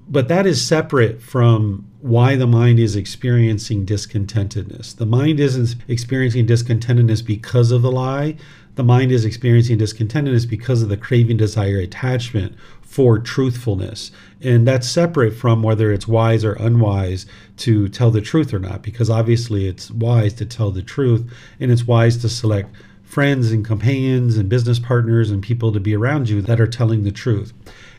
[0.09, 4.95] But that is separate from why the mind is experiencing discontentedness.
[4.95, 8.37] The mind isn't experiencing discontentedness because of the lie
[8.77, 14.11] the mind is experiencing discontentedness because of the craving, desire, attachment for truthfulness.
[14.41, 17.25] And that's separate from whether it's wise or unwise
[17.57, 21.71] to tell the truth or not, because obviously it's wise to tell the truth and
[21.71, 22.69] it's wise to select
[23.03, 27.03] friends and companions and business partners and people to be around you that are telling
[27.03, 27.53] the truth.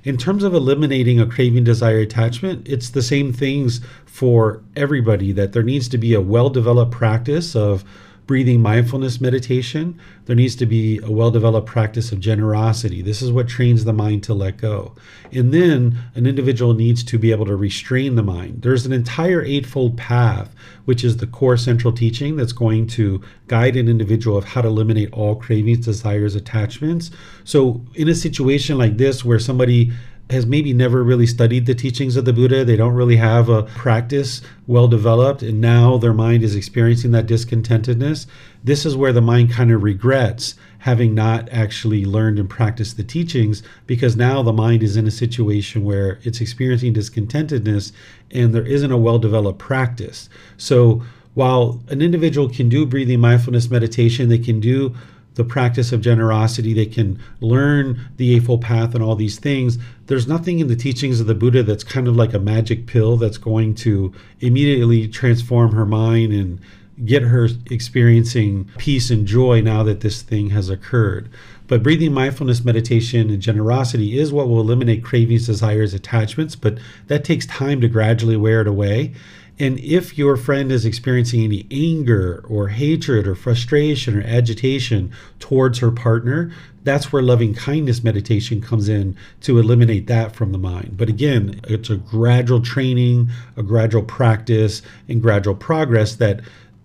[0.05, 5.53] In terms of eliminating a craving, desire, attachment, it's the same things for everybody that
[5.53, 7.85] there needs to be a well developed practice of
[8.29, 13.01] breathing mindfulness meditation, there needs to be a well developed practice of generosity.
[13.03, 14.95] This is what trains the mind to let go.
[15.33, 18.63] And then an individual needs to be able to restrain the mind.
[18.63, 20.55] There's an entire eightfold path,
[20.85, 24.69] which is the core central teaching that's going to guide an individual of how to
[24.69, 27.11] eliminate all cravings, desires, attachments.
[27.45, 29.91] So, in a situation like this where somebody
[30.31, 32.65] has maybe never really studied the teachings of the Buddha.
[32.65, 37.27] They don't really have a practice well developed, and now their mind is experiencing that
[37.27, 38.27] discontentedness.
[38.63, 43.03] This is where the mind kind of regrets having not actually learned and practiced the
[43.03, 47.93] teachings because now the mind is in a situation where it's experiencing discontentedness
[48.31, 50.29] and there isn't a well developed practice.
[50.57, 51.03] So,
[51.35, 54.95] while an individual can do breathing mindfulness meditation, they can do
[55.39, 59.79] the practice of generosity, they can learn the Eightfold Path and all these things.
[60.07, 63.17] There's nothing in the teachings of the Buddha that's kind of like a magic pill
[63.17, 66.61] that's going to immediately transform her mind and
[67.05, 71.31] get her experiencing peace and joy now that this thing has occurred.
[71.69, 77.25] But breathing mindfulness meditation and generosity is what will eliminate cravings, desires, attachments, but that
[77.25, 79.15] takes time to gradually wear it away.
[79.61, 85.81] And if your friend is experiencing any anger or hatred or frustration or agitation towards
[85.81, 86.53] her partner,
[86.85, 90.95] that's where loving kindness meditation comes in to eliminate that from the mind.
[90.97, 96.41] But again, it's a gradual training, a gradual practice, and gradual progress that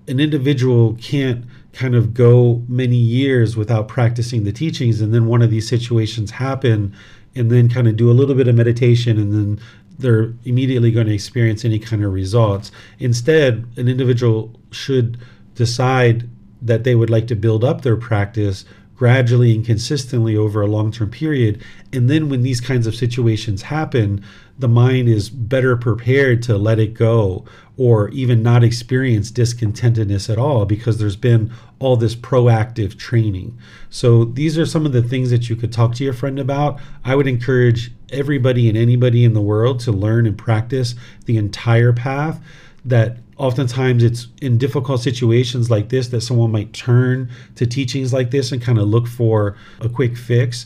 [0.07, 5.41] an individual can't kind of go many years without practicing the teachings and then one
[5.41, 6.93] of these situations happen
[7.35, 9.65] and then kind of do a little bit of meditation and then
[9.97, 12.71] they're immediately going to experience any kind of results.
[12.99, 15.19] Instead, an individual should
[15.55, 16.29] decide
[16.61, 18.65] that they would like to build up their practice
[18.95, 21.61] gradually and consistently over a long term period.
[21.91, 24.23] And then when these kinds of situations happen,
[24.57, 27.43] the mind is better prepared to let it go
[27.75, 33.57] or even not experience discontentedness at all because there's been all this proactive training.
[33.89, 36.79] So these are some of the things that you could talk to your friend about.
[37.03, 40.95] I would encourage everybody and anybody in the world to learn and practice
[41.25, 42.41] the entire path
[42.85, 48.31] that oftentimes it's in difficult situations like this that someone might turn to teachings like
[48.31, 50.65] this and kind of look for a quick fix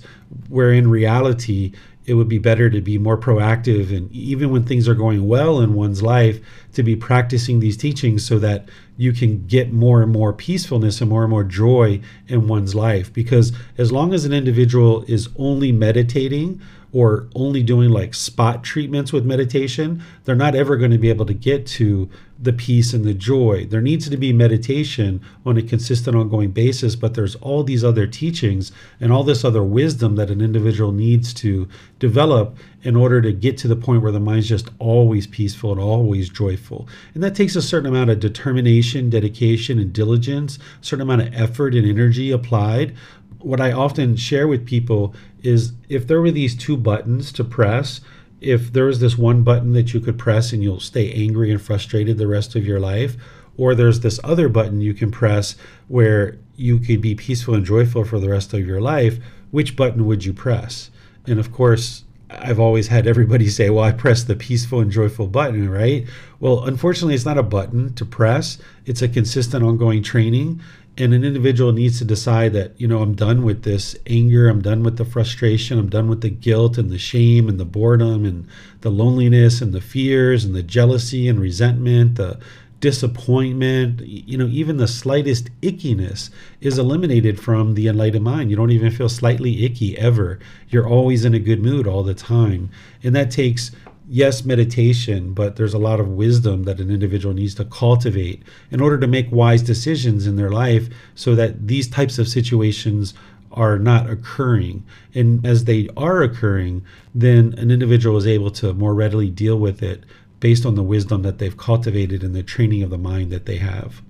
[0.50, 1.72] where in reality
[2.08, 5.60] it would be better to be more proactive and even when things are going well
[5.60, 6.40] in one's life
[6.74, 11.10] to be practicing these teachings so that you can get more and more peacefulness and
[11.10, 13.12] more and more joy in one's life.
[13.12, 16.62] Because as long as an individual is only meditating
[16.94, 21.26] or only doing like spot treatments with meditation, they're not ever going to be able
[21.26, 22.10] to get to
[22.40, 23.66] the peace and the joy.
[23.66, 28.08] There needs to be meditation on a consistent, ongoing basis, but there's all these other
[28.08, 31.68] teachings and all this other wisdom that an individual needs to
[32.00, 35.82] develop in order to get to the point where the mind's just always peaceful and
[35.82, 36.88] always joyful.
[37.14, 41.34] And that takes a certain amount of determination, dedication, and diligence, a certain amount of
[41.34, 42.96] effort and energy applied
[43.40, 45.14] what I often share with people
[45.44, 48.02] is if there were these two buttons to press,
[48.42, 51.62] if there was this one button that you could press and you'll stay angry and
[51.62, 53.16] frustrated the rest of your life,
[53.58, 55.56] Or there's this other button you can press
[55.88, 59.18] where you could be peaceful and joyful for the rest of your life.
[59.50, 60.92] Which button would you press?
[61.26, 65.28] And of course, I've always had everybody say, well, I press the peaceful and joyful
[65.28, 66.06] button, right?
[66.40, 70.62] Well, unfortunately, it's not a button to press, it's a consistent, ongoing training.
[71.00, 74.64] And an individual needs to decide that, you know, I'm done with this anger, I'm
[74.64, 78.26] done with the frustration, I'm done with the guilt and the shame and the boredom
[78.26, 78.48] and
[78.82, 82.40] the loneliness and the fears and the jealousy and resentment, the
[82.80, 86.30] disappointment, you know, even the slightest ickiness
[86.62, 88.50] is eliminated from the enlightened mind.
[88.50, 90.40] You don't even feel slightly icky ever.
[90.70, 92.70] You're always in a good mood all the time.
[93.04, 93.72] And that takes,
[94.08, 98.82] yes, meditation, but there's a lot of wisdom that an individual needs to cultivate in
[98.82, 103.14] order to make wise decisions in their life so that these types of situations
[103.52, 104.86] are not occurring.
[105.14, 109.82] And as they are occurring, then an individual is able to more readily deal with
[109.82, 110.04] it
[110.40, 113.58] based on the wisdom that they've cultivated and the training of the mind that they
[113.58, 114.02] have.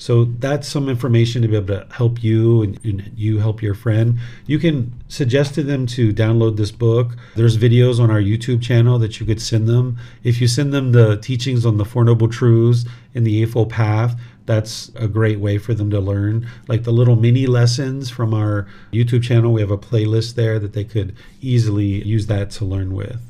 [0.00, 3.74] So that's some information to be able to help you and, and, you help your
[3.74, 4.18] friend.
[4.46, 7.16] You can suggest to them to download this book.
[7.36, 9.98] There's videos on our YouTube channel that you could send them.
[10.24, 14.18] If you send them the teachings on the Four Noble Truths and the Eightfold Path,
[14.46, 16.48] that's a great way for them to learn.
[16.66, 20.72] Like the little mini lessons from our YouTube channel, we have a playlist there that
[20.72, 23.20] they could easily use that to learn with.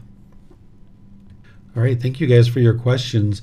[1.76, 3.42] All right, thank you guys for your questions.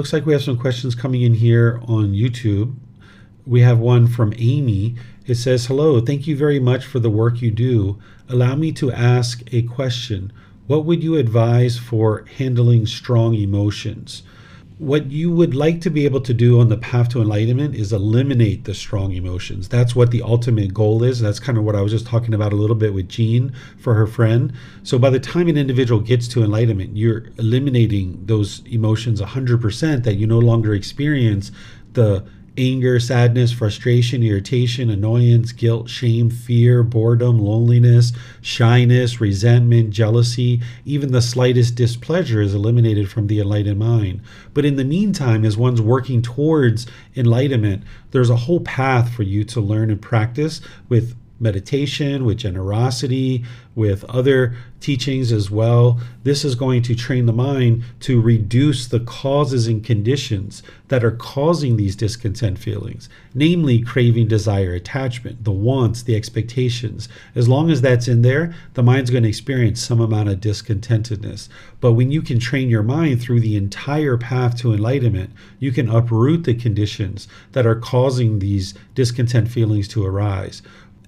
[0.00, 2.74] Looks like we have some questions coming in here on YouTube.
[3.44, 4.96] We have one from Amy.
[5.26, 7.98] It says, Hello, thank you very much for the work you do.
[8.26, 10.32] Allow me to ask a question.
[10.66, 14.22] What would you advise for handling strong emotions?
[14.80, 17.92] What you would like to be able to do on the path to enlightenment is
[17.92, 19.68] eliminate the strong emotions.
[19.68, 21.20] That's what the ultimate goal is.
[21.20, 23.92] That's kind of what I was just talking about a little bit with Jean for
[23.92, 24.54] her friend.
[24.82, 30.14] So by the time an individual gets to enlightenment, you're eliminating those emotions 100% that
[30.14, 31.52] you no longer experience
[31.92, 32.24] the
[32.56, 41.22] anger, sadness, frustration, irritation, annoyance, guilt, shame, fear, boredom, loneliness, shyness, resentment, jealousy, even the
[41.22, 44.20] slightest displeasure is eliminated from the enlightened mind.
[44.52, 46.86] But in the meantime, as one's working towards
[47.16, 53.44] enlightenment, there's a whole path for you to learn and practice with meditation, with generosity,
[53.74, 56.00] with other teachings as well.
[56.22, 61.12] This is going to train the mind to reduce the causes and conditions that are
[61.12, 67.08] causing these discontent feelings, namely craving, desire, attachment, the wants, the expectations.
[67.34, 71.48] As long as that's in there, the mind's going to experience some amount of discontentedness.
[71.80, 75.88] But when you can train your mind through the entire path to enlightenment, you can
[75.88, 80.62] uproot the conditions that are causing these discontent feelings to arise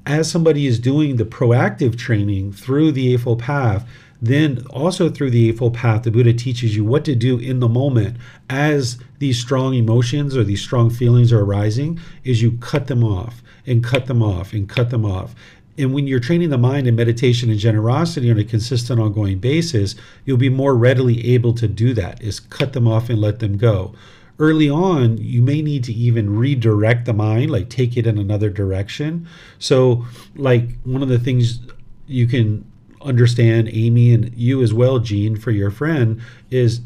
[0.06, 3.88] as somebody is doing the proactive training through the Eightfold Path,
[4.20, 7.68] then also through the Eightfold Path, the Buddha teaches you what to do in the
[7.68, 8.16] moment
[8.48, 13.42] as these strong emotions or these strong feelings are arising, is you cut them off
[13.66, 15.34] and cut them off and cut them off.
[15.78, 19.94] And when you're training the mind in meditation and generosity on a consistent, ongoing basis,
[20.24, 23.56] you'll be more readily able to do that, is cut them off and let them
[23.56, 23.94] go
[24.42, 28.50] early on, you may need to even redirect the mind, like take it in another
[28.50, 29.28] direction.
[29.60, 31.60] So, like one of the things
[32.08, 32.68] you can
[33.00, 36.20] understand, Amy, and you as well, Jean, for your friend,
[36.50, 36.80] is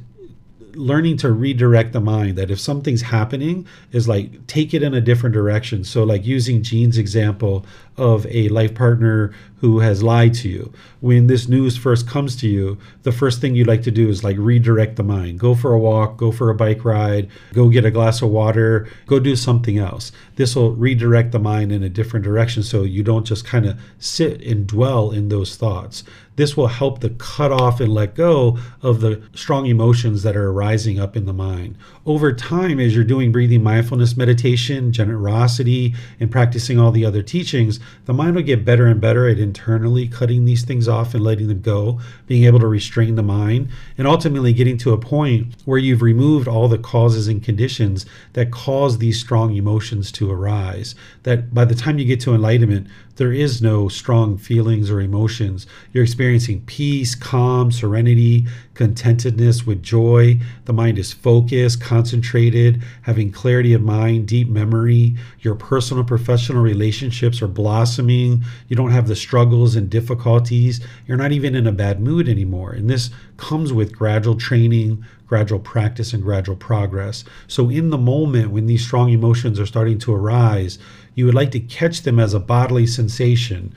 [0.74, 5.00] learning to redirect the mind that if something's happening is like take it in a
[5.00, 7.64] different direction so like using jean's example
[7.96, 10.72] of a life partner who has lied to you.
[11.00, 14.22] When this news first comes to you, the first thing you like to do is
[14.22, 15.38] like redirect the mind.
[15.38, 18.88] Go for a walk, go for a bike ride, go get a glass of water,
[19.07, 20.12] go do something else.
[20.36, 23.78] This will redirect the mind in a different direction so you don't just kind of
[23.98, 26.04] sit and dwell in those thoughts.
[26.36, 30.50] This will help to cut off and let go of the strong emotions that are
[30.50, 31.78] arising up in the mind.
[32.04, 37.80] Over time, as you're doing breathing mindfulness meditation, generosity, and practicing all the other teachings,
[38.04, 41.47] the mind will get better and better at internally cutting these things off and letting
[41.47, 45.78] them go, being able to restrain the mind, and ultimately getting to a point where
[45.78, 50.94] you've removed all the causes and conditions that cause these strong emotions to arise.
[51.22, 55.66] That by the time you get to enlightenment, there is no strong feelings or emotions.
[55.92, 60.38] You're experiencing peace, calm, serenity, contentedness with joy.
[60.66, 65.16] The mind is focused, concentrated, having clarity of mind, deep memory.
[65.40, 68.44] Your personal professional relationships are blossoming.
[68.68, 70.80] You don't have the struggles and difficulties.
[71.06, 72.72] You're not even in a bad mood anymore.
[72.72, 77.24] And this comes with gradual training, gradual practice, and gradual progress.
[77.48, 80.78] So, in the moment when these strong emotions are starting to arise,
[81.16, 83.74] you would like to catch them as a bodily sensation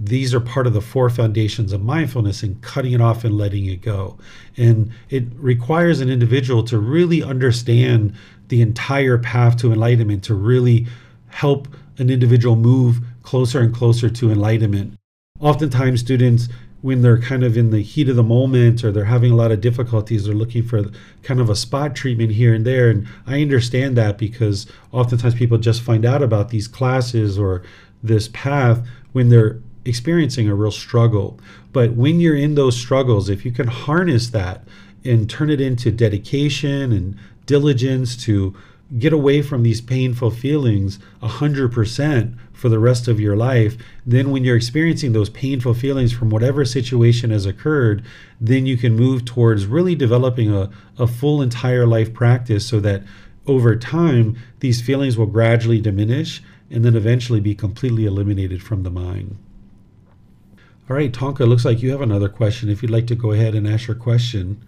[0.00, 3.66] these are part of the four foundations of mindfulness and cutting it off and letting
[3.66, 4.16] it go.
[4.56, 8.14] And it requires an individual to really understand
[8.46, 10.86] the entire path to enlightenment to really
[11.28, 11.68] help
[11.98, 14.94] an individual move closer and closer to enlightenment.
[15.40, 16.48] Oftentimes, students,
[16.80, 19.50] when they're kind of in the heat of the moment or they're having a lot
[19.50, 20.84] of difficulties, they're looking for
[21.22, 22.88] kind of a spot treatment here and there.
[22.88, 27.62] And I understand that because oftentimes people just find out about these classes or
[28.02, 31.40] this path when they're experiencing a real struggle.
[31.72, 34.62] But when you're in those struggles, if you can harness that
[35.04, 37.16] and turn it into dedication and
[37.46, 38.54] diligence to
[38.96, 43.76] get away from these painful feelings 100% for the rest of your life,
[44.06, 48.02] then when you're experiencing those painful feelings from whatever situation has occurred,
[48.40, 53.02] then you can move towards really developing a, a full entire life practice so that
[53.46, 58.90] over time, these feelings will gradually diminish and then eventually be completely eliminated from the
[58.90, 59.36] mind.
[60.88, 62.70] All right, Tonka, looks like you have another question.
[62.70, 64.62] If you'd like to go ahead and ask your question.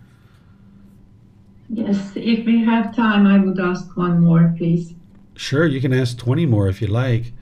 [1.72, 4.94] Yes, if we have time, I would ask one more, please.
[5.36, 7.32] Sure, you can ask 20 more if you like.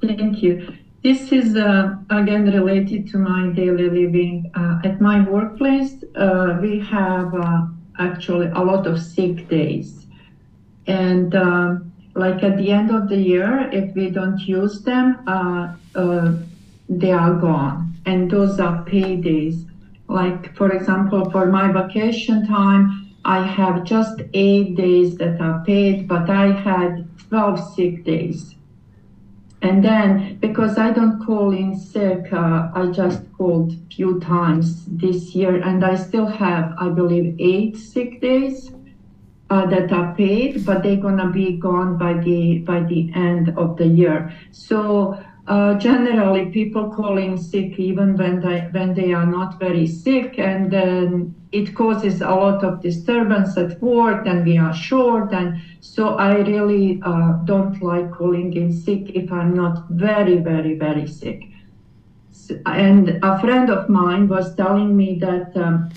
[0.00, 0.74] Thank you.
[1.04, 4.50] This is uh, again related to my daily living.
[4.54, 7.66] Uh, at my workplace, uh, we have uh,
[8.00, 10.06] actually a lot of sick days.
[10.88, 15.74] And um, like at the end of the year, if we don't use them, uh,
[15.94, 16.34] uh,
[16.88, 17.94] they are gone.
[18.06, 19.67] And those are paydays.
[20.08, 26.08] Like, for example, for my vacation time, I have just eight days that are paid,
[26.08, 28.54] but I had 12 sick days.
[29.60, 35.34] And then, because I don't call in sick, uh, I just called few times this
[35.34, 38.70] year, and I still have, I believe, eight sick days
[39.50, 43.76] uh, that are paid, but they're gonna be gone by the by the end of
[43.76, 44.32] the year.
[44.52, 45.18] So
[45.48, 50.70] uh, generally, people calling sick even when they when they are not very sick, and
[50.70, 55.32] then it causes a lot of disturbance at work, and we are short.
[55.32, 60.74] And so I really uh, don't like calling in sick if I'm not very, very,
[60.74, 61.40] very sick.
[62.66, 65.56] And a friend of mine was telling me that.
[65.56, 65.90] Um,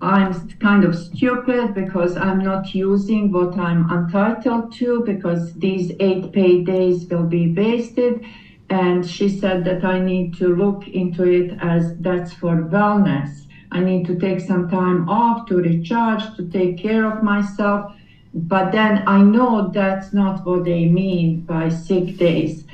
[0.00, 6.32] I'm kind of stupid because I'm not using what I'm entitled to because these eight
[6.32, 8.24] paid days will be wasted.
[8.70, 13.46] And she said that I need to look into it as that's for wellness.
[13.72, 17.92] I need to take some time off to recharge, to take care of myself.
[18.32, 22.64] But then I know that's not what they mean by sick days.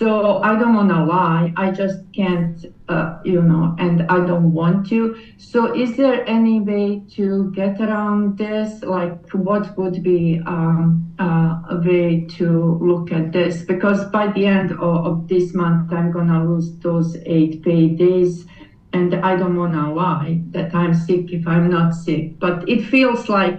[0.00, 1.52] So I don't want to lie.
[1.58, 5.14] I just can't, uh, you know, and I don't want to.
[5.36, 8.82] So is there any way to get around this?
[8.82, 13.62] Like, what would be um, uh, a way to look at this?
[13.62, 18.46] Because by the end of, of this month, I'm gonna lose those eight paid days,
[18.94, 22.38] and I don't want to lie that I'm sick if I'm not sick.
[22.38, 23.58] But it feels like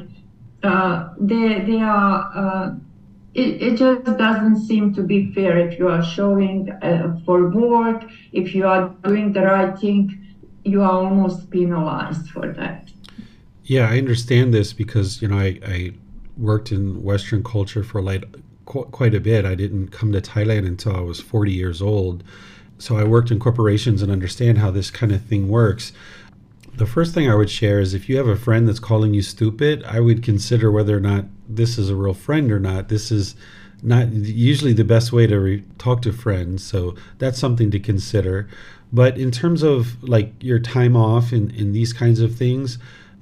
[0.64, 2.70] uh, they they are uh,
[3.34, 8.04] it, it just doesn't seem to be fair if you are showing uh, for work,
[8.34, 12.90] if you are doing the right thing, you are almost penalized for that.
[13.64, 15.92] Yeah, I understand this because, you know, I, I
[16.38, 18.26] worked in Western culture for like
[18.66, 19.46] qu- quite a bit.
[19.46, 22.24] I didn't come to Thailand until I was 40 years old.
[22.80, 25.94] So I worked in corporations and understand how this kind of thing works.
[26.76, 29.22] The first thing I would share is if you have a friend that's calling you
[29.22, 32.88] stupid, I would consider whether or not this is a real friend or not.
[32.88, 33.36] This is
[33.84, 36.64] not usually the best way to re- talk to friends.
[36.64, 38.48] So that's something to consider.
[38.94, 42.78] But in terms of like your time off and, and these kinds of things,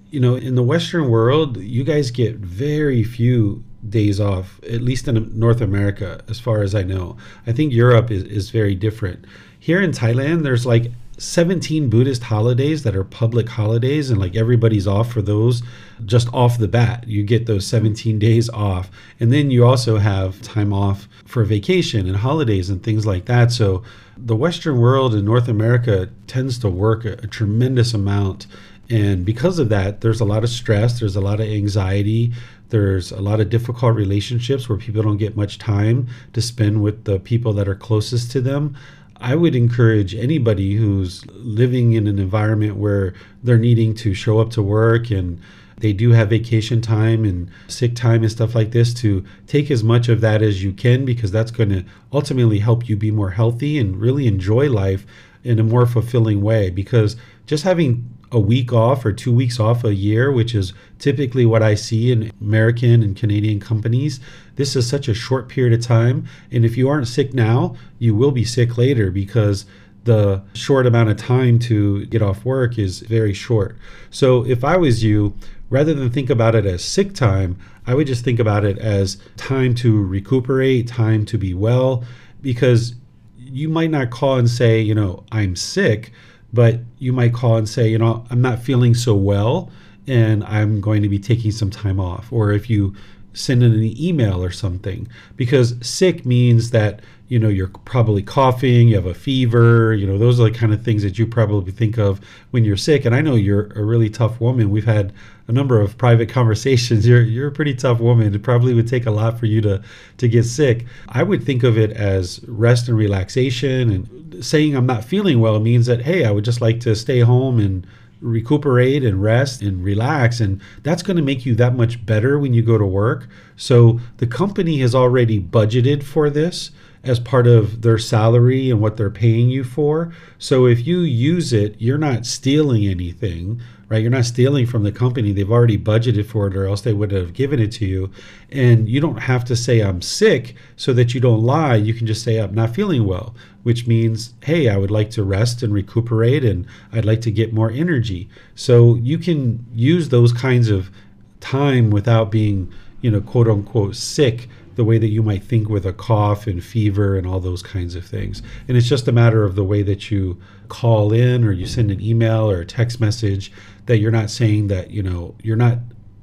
[0.09, 5.07] you know, in the Western world, you guys get very few days off, at least
[5.07, 7.17] in North America, as far as I know.
[7.47, 9.25] I think Europe is, is very different.
[9.59, 14.87] Here in Thailand, there's like 17 Buddhist holidays that are public holidays, and like everybody's
[14.87, 15.61] off for those
[16.05, 17.05] just off the bat.
[17.07, 18.89] You get those 17 days off.
[19.19, 23.51] And then you also have time off for vacation and holidays and things like that.
[23.51, 23.83] So
[24.17, 28.47] the Western world in North America tends to work a, a tremendous amount.
[28.89, 32.33] And because of that, there's a lot of stress, there's a lot of anxiety,
[32.69, 37.05] there's a lot of difficult relationships where people don't get much time to spend with
[37.05, 38.75] the people that are closest to them.
[39.19, 43.13] I would encourage anybody who's living in an environment where
[43.43, 45.41] they're needing to show up to work and
[45.79, 49.83] they do have vacation time and sick time and stuff like this to take as
[49.83, 53.31] much of that as you can because that's going to ultimately help you be more
[53.31, 55.05] healthy and really enjoy life
[55.43, 56.69] in a more fulfilling way.
[56.69, 57.15] Because
[57.45, 61.63] just having a week off or two weeks off a year, which is typically what
[61.63, 64.19] I see in American and Canadian companies.
[64.55, 66.27] This is such a short period of time.
[66.51, 69.65] And if you aren't sick now, you will be sick later because
[70.03, 73.77] the short amount of time to get off work is very short.
[74.09, 75.35] So if I was you,
[75.69, 79.17] rather than think about it as sick time, I would just think about it as
[79.37, 82.03] time to recuperate, time to be well,
[82.41, 82.95] because
[83.37, 86.11] you might not call and say, you know, I'm sick,
[86.51, 89.69] but you might call and say, you know, I'm not feeling so well
[90.07, 92.31] and I'm going to be taking some time off.
[92.31, 92.95] Or if you
[93.33, 98.89] send in an email or something, because sick means that you know you're probably coughing
[98.89, 101.71] you have a fever you know those are the kind of things that you probably
[101.71, 102.19] think of
[102.51, 103.05] when you're sick.
[103.05, 104.69] And i know you're a really tough woman.
[104.71, 105.13] We've had
[105.47, 107.07] a number of private conversations.
[107.07, 108.33] You're you're a pretty tough woman.
[108.33, 109.81] It probably would take a lot for you to
[110.17, 110.85] to get sick.
[111.07, 113.91] I would think of it as rest and relaxation.
[113.91, 117.19] And saying i'm not feeling well means that hey i would just like to stay
[117.19, 117.85] home and
[118.21, 120.39] recuperate and rest and relax.
[120.39, 123.27] And that's going to make you that much better when you go to work.
[123.55, 126.71] So the company has already budgeted for this
[127.03, 130.13] as part of their salary and what they're paying you for.
[130.37, 134.01] So if you use it, you're not stealing anything, right?
[134.01, 135.31] You're not stealing from the company.
[135.31, 138.11] They've already budgeted for it, or else they would have given it to you.
[138.51, 141.75] And you don't have to say, I'm sick, so that you don't lie.
[141.75, 143.33] You can just say, I'm not feeling well,
[143.63, 147.53] which means, hey, I would like to rest and recuperate, and I'd like to get
[147.53, 148.29] more energy.
[148.55, 150.91] So you can use those kinds of
[151.39, 152.71] time without being,
[153.01, 154.49] you know, quote unquote, sick
[154.79, 157.95] the way that you might think with a cough and fever and all those kinds
[157.95, 158.41] of things.
[158.65, 161.91] And it's just a matter of the way that you call in or you send
[161.91, 163.51] an email or a text message
[163.87, 165.79] that you're not saying that, you know, you're not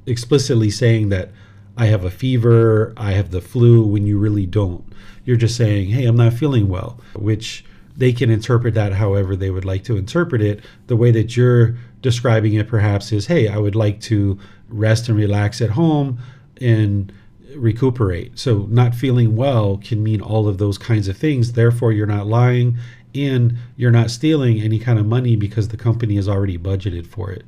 [0.06, 1.32] explicitly saying that
[1.76, 4.90] I have a fever, I have the flu when you really don't.
[5.26, 7.62] You're just saying, hey, I'm not feeling well, which
[7.94, 10.64] they can interpret that however they would like to interpret it.
[10.86, 14.38] The way that you're describing it perhaps is, hey, I would like to
[14.70, 16.18] rest and relax at home
[16.58, 17.12] and
[17.54, 18.38] recuperate.
[18.38, 21.52] So, not feeling well can mean all of those kinds of things.
[21.52, 22.78] Therefore, you're not lying
[23.14, 27.30] and you're not stealing any kind of money because the company has already budgeted for
[27.30, 27.44] it.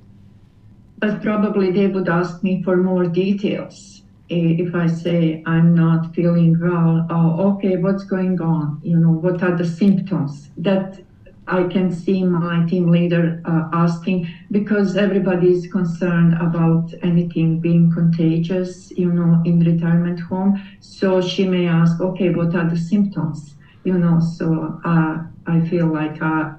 [0.99, 4.03] But probably they would ask me for more details.
[4.30, 8.80] Eh, if I say I'm not feeling well, oh, okay, what's going on?
[8.82, 10.51] You know, what are the symptoms?
[10.57, 11.01] That
[11.49, 17.90] I can see my team leader uh, asking because everybody is concerned about anything being
[17.90, 20.62] contagious, you know, in retirement home.
[20.80, 23.57] So she may ask, okay, what are the symptoms?
[23.84, 26.51] You know, so uh, I feel like uh,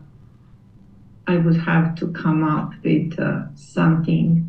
[1.28, 4.49] I would have to come up with uh, something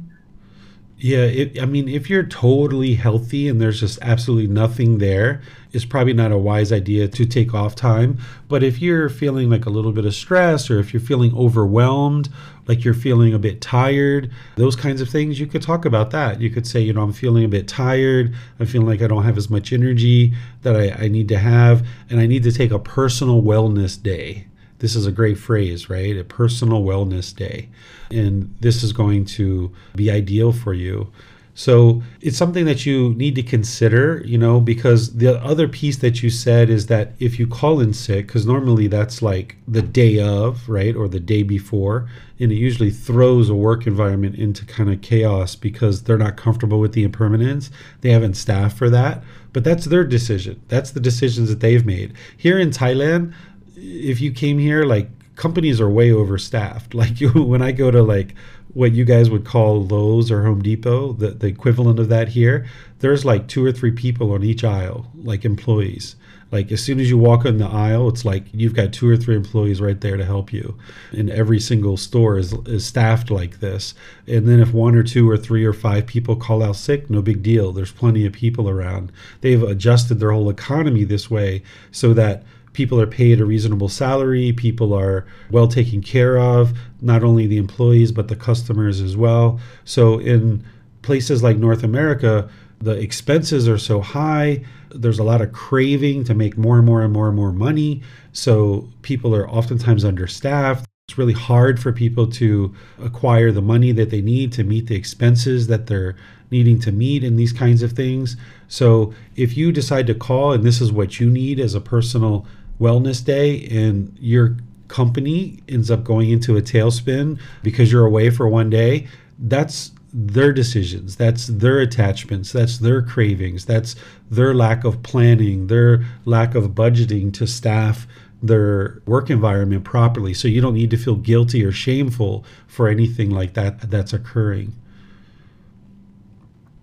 [1.02, 5.40] yeah, it, I mean, if you're totally healthy and there's just absolutely nothing there,
[5.72, 8.18] it's probably not a wise idea to take off time.
[8.48, 12.28] But if you're feeling like a little bit of stress or if you're feeling overwhelmed,
[12.68, 16.38] like you're feeling a bit tired, those kinds of things, you could talk about that.
[16.40, 18.34] You could say, you know, I'm feeling a bit tired.
[18.58, 21.86] I'm feeling like I don't have as much energy that I, I need to have,
[22.10, 24.46] and I need to take a personal wellness day
[24.80, 26.16] this is a great phrase, right?
[26.16, 27.68] A personal wellness day.
[28.10, 31.12] And this is going to be ideal for you.
[31.54, 36.22] So it's something that you need to consider, you know, because the other piece that
[36.22, 40.18] you said is that if you call in sick, because normally that's like the day
[40.18, 42.08] of, right, or the day before,
[42.38, 46.80] and it usually throws a work environment into kind of chaos because they're not comfortable
[46.80, 47.70] with the impermanence.
[48.00, 49.22] They haven't staffed for that,
[49.52, 50.62] but that's their decision.
[50.68, 52.14] That's the decisions that they've made.
[52.36, 53.34] Here in Thailand,
[53.80, 56.94] if you came here, like companies are way overstaffed.
[57.00, 58.34] Like you, when I go to like
[58.74, 62.66] what you guys would call Lowe's or Home Depot, the, the equivalent of that here,
[63.00, 66.16] there's like two or three people on each aisle, like employees.
[66.52, 69.16] Like as soon as you walk in the aisle, it's like you've got two or
[69.16, 70.76] three employees right there to help you.
[71.12, 73.94] And every single store is, is staffed like this.
[74.26, 77.22] And then if one or two or three or five people call out sick, no
[77.22, 77.72] big deal.
[77.72, 79.12] There's plenty of people around.
[79.40, 81.62] They've adjusted their whole economy this way
[81.92, 87.24] so that people are paid a reasonable salary, people are well taken care of, not
[87.24, 89.60] only the employees, but the customers as well.
[89.84, 90.64] So, in
[91.02, 92.48] places like North America,
[92.78, 97.02] the expenses are so high, there's a lot of craving to make more and more
[97.02, 98.02] and more and more money.
[98.32, 100.86] So, people are oftentimes understaffed.
[101.08, 104.94] It's really hard for people to acquire the money that they need to meet the
[104.94, 106.14] expenses that they're
[106.52, 108.36] needing to meet and these kinds of things.
[108.68, 112.46] So, if you decide to call and this is what you need as a personal
[112.80, 114.56] wellness day and your
[114.88, 119.06] company ends up going into a tailspin because you're away for one day,
[119.38, 123.94] that's their decisions, that's their attachments, that's their cravings, that's
[124.30, 128.06] their lack of planning, their lack of budgeting to staff
[128.42, 130.34] their work environment properly.
[130.34, 134.74] So you don't need to feel guilty or shameful for anything like that that's occurring.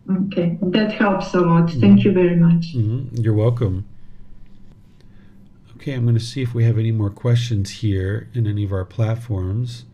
[0.10, 1.70] Okay, that helps a lot.
[1.70, 2.74] Thank you very much.
[2.74, 3.22] Mm-hmm.
[3.22, 3.86] You're welcome.
[5.88, 8.73] Okay, I'm going to see if we have any more questions here in any of
[8.73, 9.85] our platforms.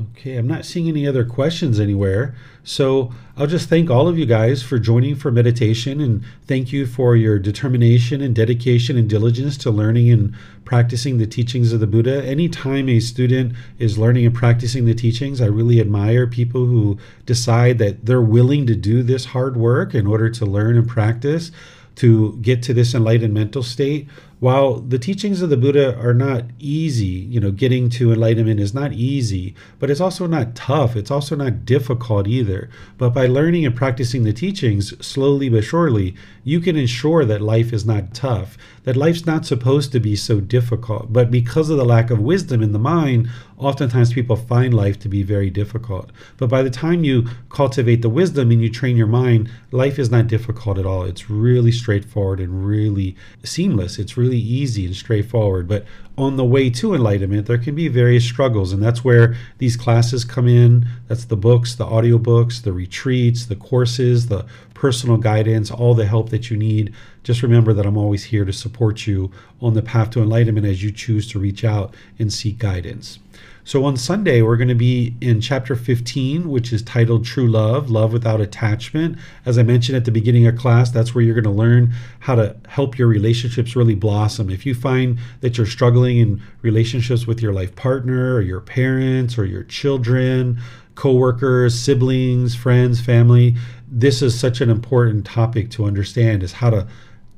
[0.00, 2.32] Okay, I'm not seeing any other questions anywhere.
[2.62, 6.86] So I'll just thank all of you guys for joining for meditation and thank you
[6.86, 10.32] for your determination and dedication and diligence to learning and
[10.64, 12.24] practicing the teachings of the Buddha.
[12.24, 17.78] Anytime a student is learning and practicing the teachings, I really admire people who decide
[17.78, 21.50] that they're willing to do this hard work in order to learn and practice
[21.96, 24.08] to get to this enlightened mental state
[24.42, 28.74] while the teachings of the Buddha are not easy, you know, getting to enlightenment is
[28.74, 30.96] not easy, but it's also not tough.
[30.96, 32.68] It's also not difficult either.
[32.98, 37.72] But by learning and practicing the teachings slowly but surely, you can ensure that life
[37.72, 41.12] is not tough, that life's not supposed to be so difficult.
[41.12, 43.28] But because of the lack of wisdom in the mind,
[43.62, 46.10] oftentimes people find life to be very difficult.
[46.36, 50.10] But by the time you cultivate the wisdom and you train your mind, life is
[50.10, 51.04] not difficult at all.
[51.04, 53.98] It's really straightforward and really seamless.
[53.98, 55.68] It's really easy and straightforward.
[55.68, 55.84] But
[56.18, 60.24] on the way to enlightenment, there can be various struggles, and that's where these classes
[60.24, 60.86] come in.
[61.08, 64.44] That's the books, the audiobooks, the retreats, the courses, the
[64.74, 66.92] personal guidance, all the help that you need.
[67.22, 70.82] Just remember that I'm always here to support you on the path to enlightenment as
[70.82, 73.18] you choose to reach out and seek guidance.
[73.64, 77.90] So on Sunday, we're going to be in chapter 15, which is titled True Love,
[77.90, 79.16] Love Without Attachment.
[79.46, 82.34] As I mentioned at the beginning of class, that's where you're going to learn how
[82.34, 84.50] to help your relationships really blossom.
[84.50, 89.38] If you find that you're struggling in relationships with your life partner or your parents
[89.38, 90.60] or your children,
[90.96, 93.54] coworkers, siblings, friends, family,
[93.86, 96.88] this is such an important topic to understand is how to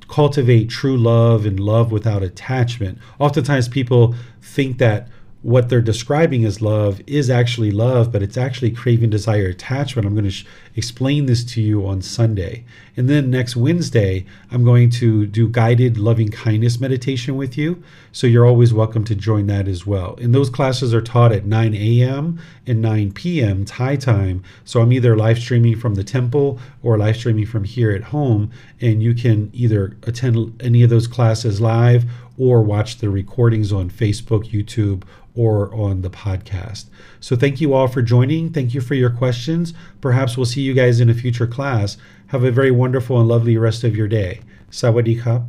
[0.09, 2.99] cultivate true love and love without attachment.
[3.19, 5.09] Oftentimes people think that
[5.45, 10.07] what they're describing as love is actually love, but it's actually craving, desire, attachment.
[10.07, 12.65] I'm going to sh- explain this to you on Sunday.
[12.97, 17.83] And then next Wednesday, I'm going to do guided loving kindness meditation with you.
[18.11, 20.17] So you're always welcome to join that as well.
[20.19, 22.41] And those classes are taught at 9 a.m.
[22.67, 23.67] and 9 p.m.
[23.67, 24.43] Thai time.
[24.65, 28.51] So I'm either live streaming from the temple or live streaming from here at home.
[28.81, 32.07] And you can either attend any of those classes live
[32.39, 35.03] or watch the recordings on Facebook, YouTube,
[35.35, 36.87] or on the podcast.
[37.21, 38.53] So thank you all for joining.
[38.53, 39.75] Thank you for your questions.
[40.01, 41.97] Perhaps we'll see you guys in a future class.
[42.29, 44.41] Have a very wonderful and lovely rest of your day.
[44.71, 45.43] Sawadee khap.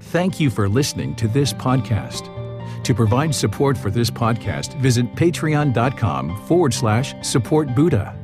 [0.00, 2.28] Thank you for listening to this podcast.
[2.84, 8.16] To provide support for this podcast, visit patreon.com forward slash support Buddha.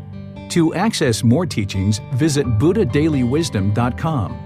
[0.51, 4.46] To access more teachings, visit buddhadailywisdom.com.